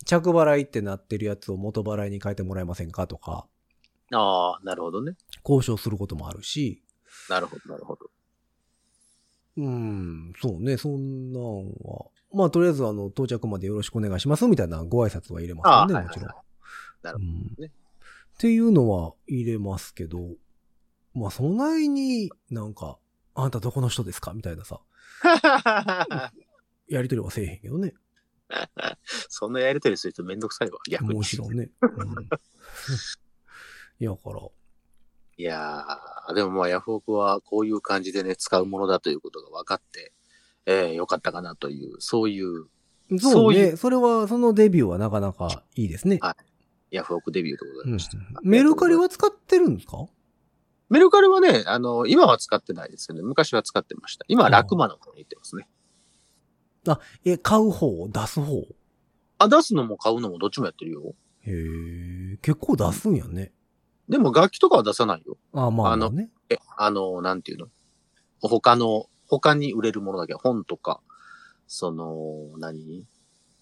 [0.06, 3.48] 着払いってなってるやつを元払いに変えてもらえませんかとか、
[4.14, 5.16] ああ、なるほどね。
[5.44, 6.84] 交渉することもあるし、
[7.30, 8.10] なるほど、なるほど。
[9.58, 12.06] うーん、そうね、そんなんは。
[12.34, 16.28] まあ、とりあえず、あの、到着までよろしくお願いしますみたいなご挨拶は入れますよね、もちろん。
[16.28, 16.36] はい
[17.02, 20.20] なるほうんねっていうのは入れますけど、
[21.14, 22.98] まあ、そないになんか、
[23.34, 24.34] あなたどこの人ですか？
[24.34, 24.82] みたいなさ、
[26.90, 27.94] やりとりはせえへんけどね。
[29.30, 30.80] そんなやりとりするとめんどくさいわ。
[30.90, 31.14] 逆に。
[31.16, 31.70] もちろんね。
[31.82, 32.24] うん、
[34.00, 34.48] いや、だから、
[35.38, 40.14] いやー、でもまあヤフオクはこういう感じでね、使うものだということが分かって、
[40.66, 42.68] えー、よかったかなという、そういう
[43.20, 43.78] そうそう。
[43.78, 46.18] それは、そのデビューはなかなかいいですね。
[46.22, 46.46] はい
[46.92, 48.18] ヤフオクデビューでございうんました。
[48.42, 50.06] メルカリは使ってるんですか？
[50.90, 54.26] メルカリはね、あの、今は使ってないですけど、昔は使ってました。
[54.28, 55.68] 今はラクマの方に行ってますね。
[57.24, 58.08] え、買う方？
[58.10, 58.68] 出す方？
[59.38, 61.16] あ、出すのも買うのもどっちもやってるよ。
[61.42, 63.52] へえ、結構出すんやね。
[64.08, 65.38] でも楽器とかは出さないよ。
[65.54, 66.30] あまあ、あのまあね。
[66.50, 67.68] え、あの、なんていうの？
[68.42, 71.02] 他の、他に売れるものだけ、本とか、
[71.68, 73.08] その、何？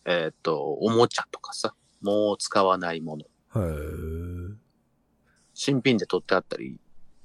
[0.05, 3.24] えーっと、おもちゃとかさ、もう使わないもの。
[3.24, 4.57] へえ。
[5.53, 6.80] 新品で取ってあったり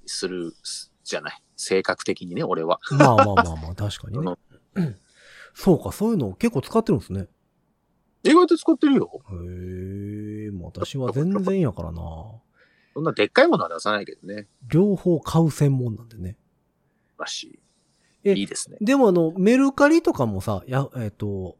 [0.06, 0.54] する
[1.02, 1.42] じゃない？
[1.56, 2.78] 性格的にね、俺は。
[2.92, 4.34] まあまあまあまあ、確かにね
[4.76, 4.96] うん。
[5.60, 7.26] そうか、そういうの結構使ってるんですね。
[8.22, 9.10] 意外と使ってるよ。
[9.28, 12.00] へえ、もう私は全然やからな。
[12.94, 14.46] そんなでっかいものは出さないけどね。
[14.68, 16.36] 両方買う専門なんでね。
[17.18, 17.58] らしい。
[18.22, 18.76] えいいですね。
[18.80, 21.58] でもあの、メルカリとかもさ、や、えっ、と、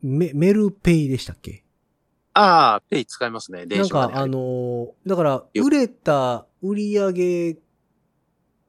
[0.00, 1.64] メ、メルペイでしたっけ？
[2.34, 3.58] ああ、ペイ使いますね。
[3.60, 7.58] なん電子マネーかあのーだから、売れた売り上げ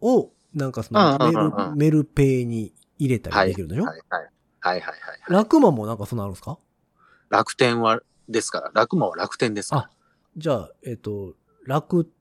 [0.01, 4.23] を、なんかそのメル、メルペイに入れたりできるんでしょ、はいはい。
[4.23, 4.34] はい
[4.69, 5.19] はいはい、はい。
[5.29, 6.57] ラクマもなんかそんなのあるんですか？
[7.29, 8.71] 楽天は、ですから。
[8.73, 9.89] ラクマは楽天ですから。
[10.37, 11.35] じゃあ、えっ、と、
[11.65, 12.11] 楽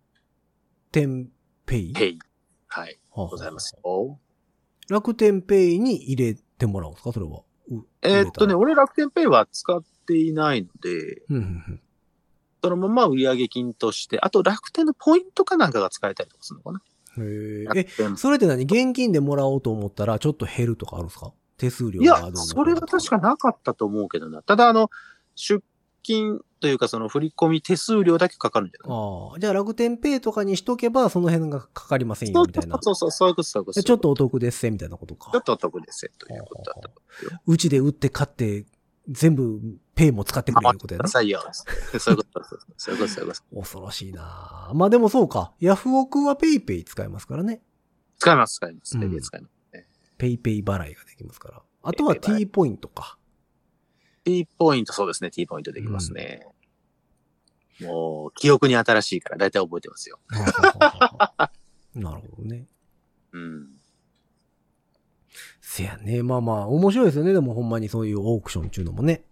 [0.93, 1.29] 天
[1.65, 1.93] ペイ？
[1.95, 2.19] ペイ。
[2.69, 2.99] はい。
[3.11, 4.19] はあございますよ。
[4.91, 7.13] 楽天ペイに入れてもらうんですか？
[7.13, 7.41] それは。
[7.71, 11.81] うえーっとね、俺楽天ペイは使っていないので、たらうんうん
[12.63, 16.83] そのまま売上金として、あと楽天のポイントかなんかが使えたりとかするのかな。
[17.17, 17.63] うんへえ。
[17.63, 18.65] え、楽天それって何？
[18.65, 21.33] 現金でもらおうと思ったらちょっと減るとかあるんですか？
[21.57, 24.43] 手数料いやそれは確かなかったと思うけどな。
[24.43, 24.91] ただ、あの、
[25.35, 25.63] 出
[26.03, 28.99] 金、というか、その振り込み手数料だけかかるんじゃない？
[28.99, 29.39] ああ。
[29.39, 32.79] じゃあ楽天ペイとかにしとけば、その辺がかかりませんよ、みたいな。
[32.81, 33.81] そうそう、そういうこと、そういうこと。
[33.81, 35.39] でちょっとお得ですせ、みたいなことかちょ。
[35.41, 38.65] っとお得ですよ、ということだったうちで売って買って、
[39.09, 39.61] 全部
[39.95, 41.09] ペイも使ってくれることやねくだ。
[41.11, 41.43] さいよ。
[41.99, 42.45] そういうこと、
[42.79, 43.61] そういうこと、そういうこと。
[43.61, 45.53] 恐ろしいなまあでもそうか。
[45.61, 47.61] ヤフオクはペイペイ使えますからね。
[48.19, 48.95] 使います、使います。
[48.97, 49.54] うんペイペイ使います。
[50.19, 51.63] ペイペイ払いができますから。
[51.83, 53.19] あとは T ポイントか。
[54.25, 55.31] T ポイント、そうですね。
[55.31, 56.47] T ポイントできますね。
[57.81, 60.19] もう、記憶に新しいから大体覚えてますよ。
[61.95, 62.67] なるほどね。
[63.33, 63.69] うん。
[65.61, 66.23] せやね。
[66.23, 67.33] まあまあ、面白いですよね。
[67.33, 69.25] でもほんまにそういうオークションっていうのもね。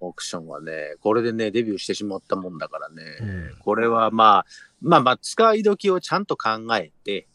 [0.00, 3.02] オークションはね、これでね、デビューしてしまったもんだからね。
[3.20, 4.46] うんこれはまあ、
[4.80, 7.28] まあまあ、使い時をちゃんと考えて、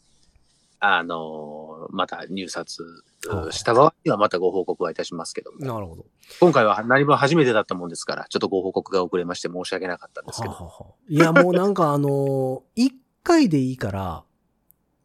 [0.80, 2.82] あのーまた入札
[3.28, 6.06] はあした場合にはまたご報告はいたしますけども、なるほど。
[6.40, 14.24] 今回は何分初めてだったもんですから、ちょっとご報告が遅れまして申し訳なかったんですけど、はあはあはあいや、もうなんかあのー 一回でいいから、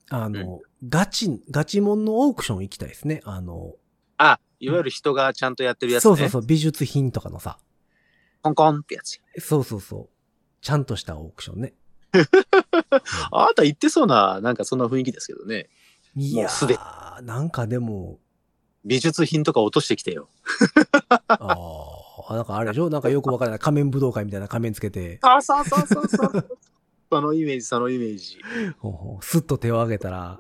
[0.09, 3.21] あの、ガチ、ガチモンのオークション行きたいですね。
[3.25, 3.73] あの、
[4.17, 6.09] あ、いわゆる人がちゃんとやってるやつね。
[6.09, 7.57] そうそうそう、美術品とかのさ。
[8.43, 9.19] コンコンってやつ。
[9.39, 10.09] そうそうそう。
[10.61, 11.73] ちゃんとしたオークションね。
[13.31, 15.69] あなた言ってそうな、なんかそんな雰囲気ですけどね。
[16.15, 18.19] いやもうすでー、なんかでも、
[18.83, 20.29] 美術品とか落としてきてよ。
[21.27, 21.37] あ
[22.29, 22.89] あ、なんかあれでしょ？
[22.89, 26.57] なんかよくわからない仮面武道会みたいな仮面つけて、そうそうそうそうそう。
[27.11, 28.39] そのイメージ、そのイメージ。
[28.79, 30.39] ほうほうスッと手を挙げたら、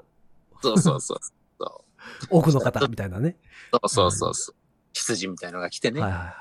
[0.61, 1.17] そうそうそう。
[1.59, 1.85] そ
[2.29, 3.37] 奥の方みたいなね。
[3.73, 4.55] うそうそうそう。
[4.93, 6.33] 羊みたいのが来てね、はいはいはい。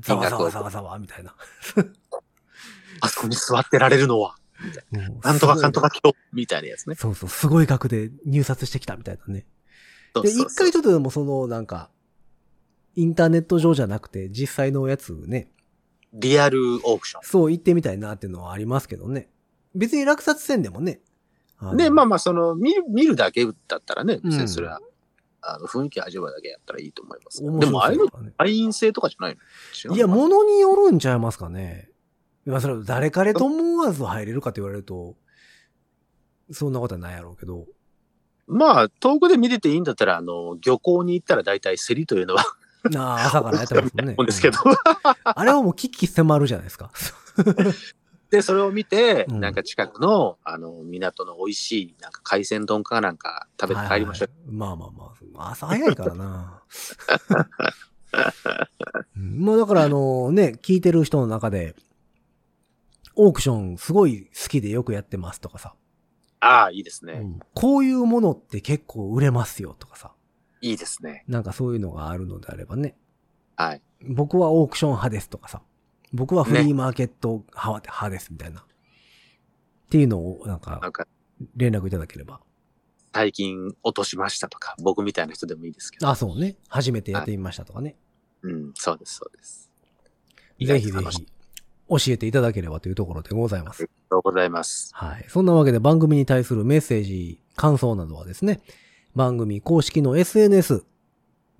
[0.00, 1.34] ざわざわざわざわみたいな。
[3.00, 4.47] あそこに座ってられるのは、うん
[5.22, 6.94] なんとかかんとかす今日、みたいなやつね。
[6.96, 9.46] そうそう、すごい額で入札してきたみたいなね。
[10.22, 11.90] で、一回ちょっとでもその、なんか、
[12.96, 15.50] インターネット上じゃなくて、実際のやつね、
[16.12, 19.28] リアルオークショそう行ってみたいなっていうのはありますけどね。
[19.74, 21.00] 別に落札せんでもね。
[21.74, 24.80] ね、まあまあ、その、見る、見るだけだったらね、別うんにそれは、
[25.40, 27.42] あの、雰囲気味わうだけやったらいいと思います。
[27.42, 29.38] 面白そうでも、ああいうの会員制とかじゃない
[29.84, 29.94] の？
[29.94, 31.90] いや、物によるんちゃいますかね。
[32.48, 35.16] まあ、それは誰彼と思わず入れるかって言われると、
[36.50, 37.66] そんなことはないやろうけど。
[38.46, 42.44] まあ、遠くで見れていいんだったら、あの、漁港に行ったら大体競りというのは、
[42.90, 44.12] なあ、朝からやってますもんね。
[44.14, 44.58] 思うんですけど。
[45.24, 46.90] あれはもう危機迫るじゃないですか。
[48.30, 54.28] で、それを見て、うんなんか近くの、あの、港の美味しい、なんか海鮮丼かなんか食べて帰りましょう。
[54.28, 54.90] はいはいまあまあ
[55.34, 55.50] まあ。
[55.50, 56.62] 朝早いからな。
[59.16, 61.74] うんまあだからあのね、聞いてる人の中で、
[63.20, 65.74] オークションすごい好きでよくやってますとかさ、
[66.40, 67.14] ああ、いいですね。
[67.14, 70.12] うんこういうものって結構売れますよとかさ、
[70.60, 71.24] いいですね。
[71.26, 72.96] なんかそういうのがあるのであればね、
[73.56, 73.82] はい。
[74.02, 75.62] 僕はオークション派ですとかさ、
[76.12, 78.60] 僕はフリーマーケット派,、派ですみたいな。
[78.60, 78.64] っ
[79.90, 81.08] ていうのをなんかか、
[81.56, 82.40] 連絡いただければ。
[83.12, 86.08] 最近落としましたとか、僕みたいな人でもいいですけど。
[86.08, 86.56] あ、そうね。
[86.68, 87.96] 初めてやってみましたとかね。
[88.42, 89.70] うん、そうです、そうです。
[90.60, 91.26] ぜひぜひ
[91.88, 93.82] 教えていただければというところでございます。
[93.82, 94.90] ありがとうございます。
[94.94, 95.24] はい。
[95.28, 98.60] そんなわけで番組に対するメッセージ、感想などはですね、
[99.14, 100.84] 番組公式の SNS、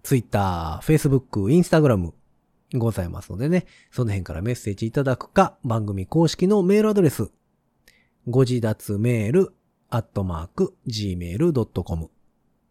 [0.03, 2.13] Twitter、Facebook、Instagram
[2.75, 7.31] ございますのでね、その辺からメッセージいただくか、番組公式のメールアドレス、
[8.27, 9.55] ご自立メール、
[9.89, 12.11] アットマーク、gmail.com。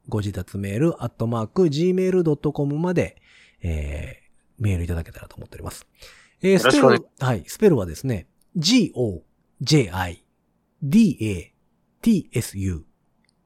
[0.08, 3.18] ご自立メール、アットマーク、gmail.com まで、
[3.62, 5.88] えー、メールいただけたらと思っております。
[6.42, 10.24] えー、スペル、はい、スペルはですね、g-o-j-i
[10.84, 11.56] d-a-t-s-u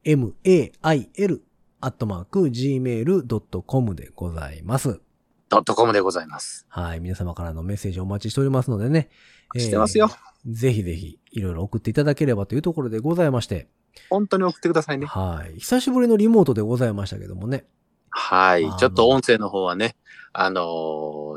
[0.04, 1.42] m-a-i-l
[1.80, 5.00] アットマーク gmail.com でございます。
[5.48, 6.64] ドットコムでございます。
[6.68, 7.00] はい。
[7.00, 9.10] 皆様からのメッセージお待ちしておりますのでね。
[9.56, 10.08] してますよ。
[10.46, 13.68] ぜひぜひ、いろいろ送っていただければというところでございまして。
[14.08, 15.06] 本当に送ってくださいね。
[15.06, 15.58] はい。
[15.58, 17.66] 久しぶりのリモートでございましたけどもね。
[18.14, 18.70] はい。
[18.76, 19.96] ちょっと音声の方はね、
[20.32, 20.62] あの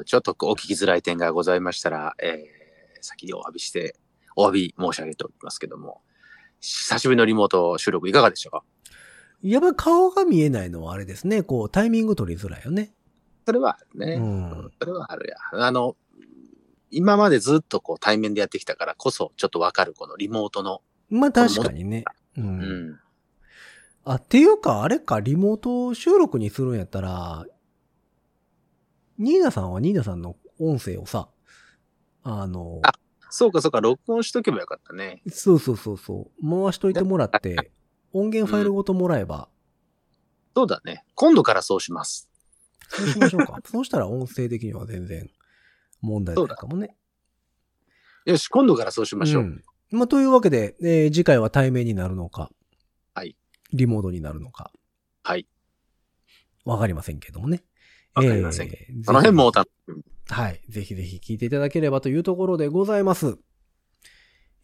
[0.01, 2.38] ーちょっとお聞きづらい点がございましたら、えー、
[3.01, 3.95] 先にお詫びして、
[4.36, 6.01] お詫び申し上げておりますけども、
[6.59, 8.63] 久しぶりのリモート収録いかがでしたか？
[9.41, 11.43] やっぱり顔が見えないのはあれですね。
[11.43, 12.93] こう、タイミング取りづらいよね。
[13.45, 14.13] それはあるね。
[14.15, 15.38] うんそれはあるや。
[15.65, 15.95] あの、
[16.91, 20.82] 今までずっとこう対面でやってきたからこそ、ちょっとわかるこのリモートの。
[21.09, 22.03] まあ確かにね。
[22.38, 22.41] う。
[22.41, 22.99] うんん。
[24.06, 27.45] あ、っていうか、あれか、リモート収録にするんやったら、
[29.18, 31.30] ニーナさんはニーナさんの音声をさ、
[32.24, 32.93] あの、あ
[33.30, 35.22] そうかそうか、録音しとけばよかったね。
[35.30, 37.72] そうそうそうそう、回しといてもらって、
[38.14, 39.49] 音源ファイルごともらえば、
[40.56, 41.03] そうだね。
[41.16, 42.30] 今度からそうします。
[42.88, 43.60] そうしましょうか。
[43.66, 45.30] そうしたら音声的には全然
[45.99, 46.95] 問題ないかもね。
[48.26, 49.43] よし、今度からそうしましょう。
[49.43, 52.49] んまあ、というわけで、えー次回は対面になるのか。
[53.14, 53.36] はい。
[53.76, 54.71] リモートになるのか。
[55.23, 55.47] はい。
[56.65, 57.63] わかりませんけどもね。
[58.13, 60.01] わかりませんえーその辺もおぜ楽しみに。
[60.01, 60.61] ひはい。
[60.69, 63.38] ぜひぜひ聞いていただければというところでございます。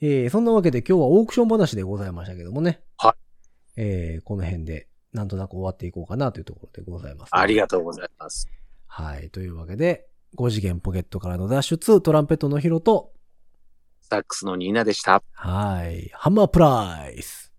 [0.02, 2.82] えーそんなわけで今日はオークション話でございましたけどもね。
[2.98, 3.82] はい。
[3.82, 8.48] えーこの辺で、なんとなく終わっていこうかなというところでございます、ありがとうございます。
[8.88, 9.30] はい。
[9.30, 10.08] というわけで、
[10.38, 13.12] 5次元ポケットからの脱出、トランペットのヒロと、
[14.02, 15.22] サックスのニーナでした。
[15.34, 16.10] はい。
[16.14, 17.51] ハンマープライス。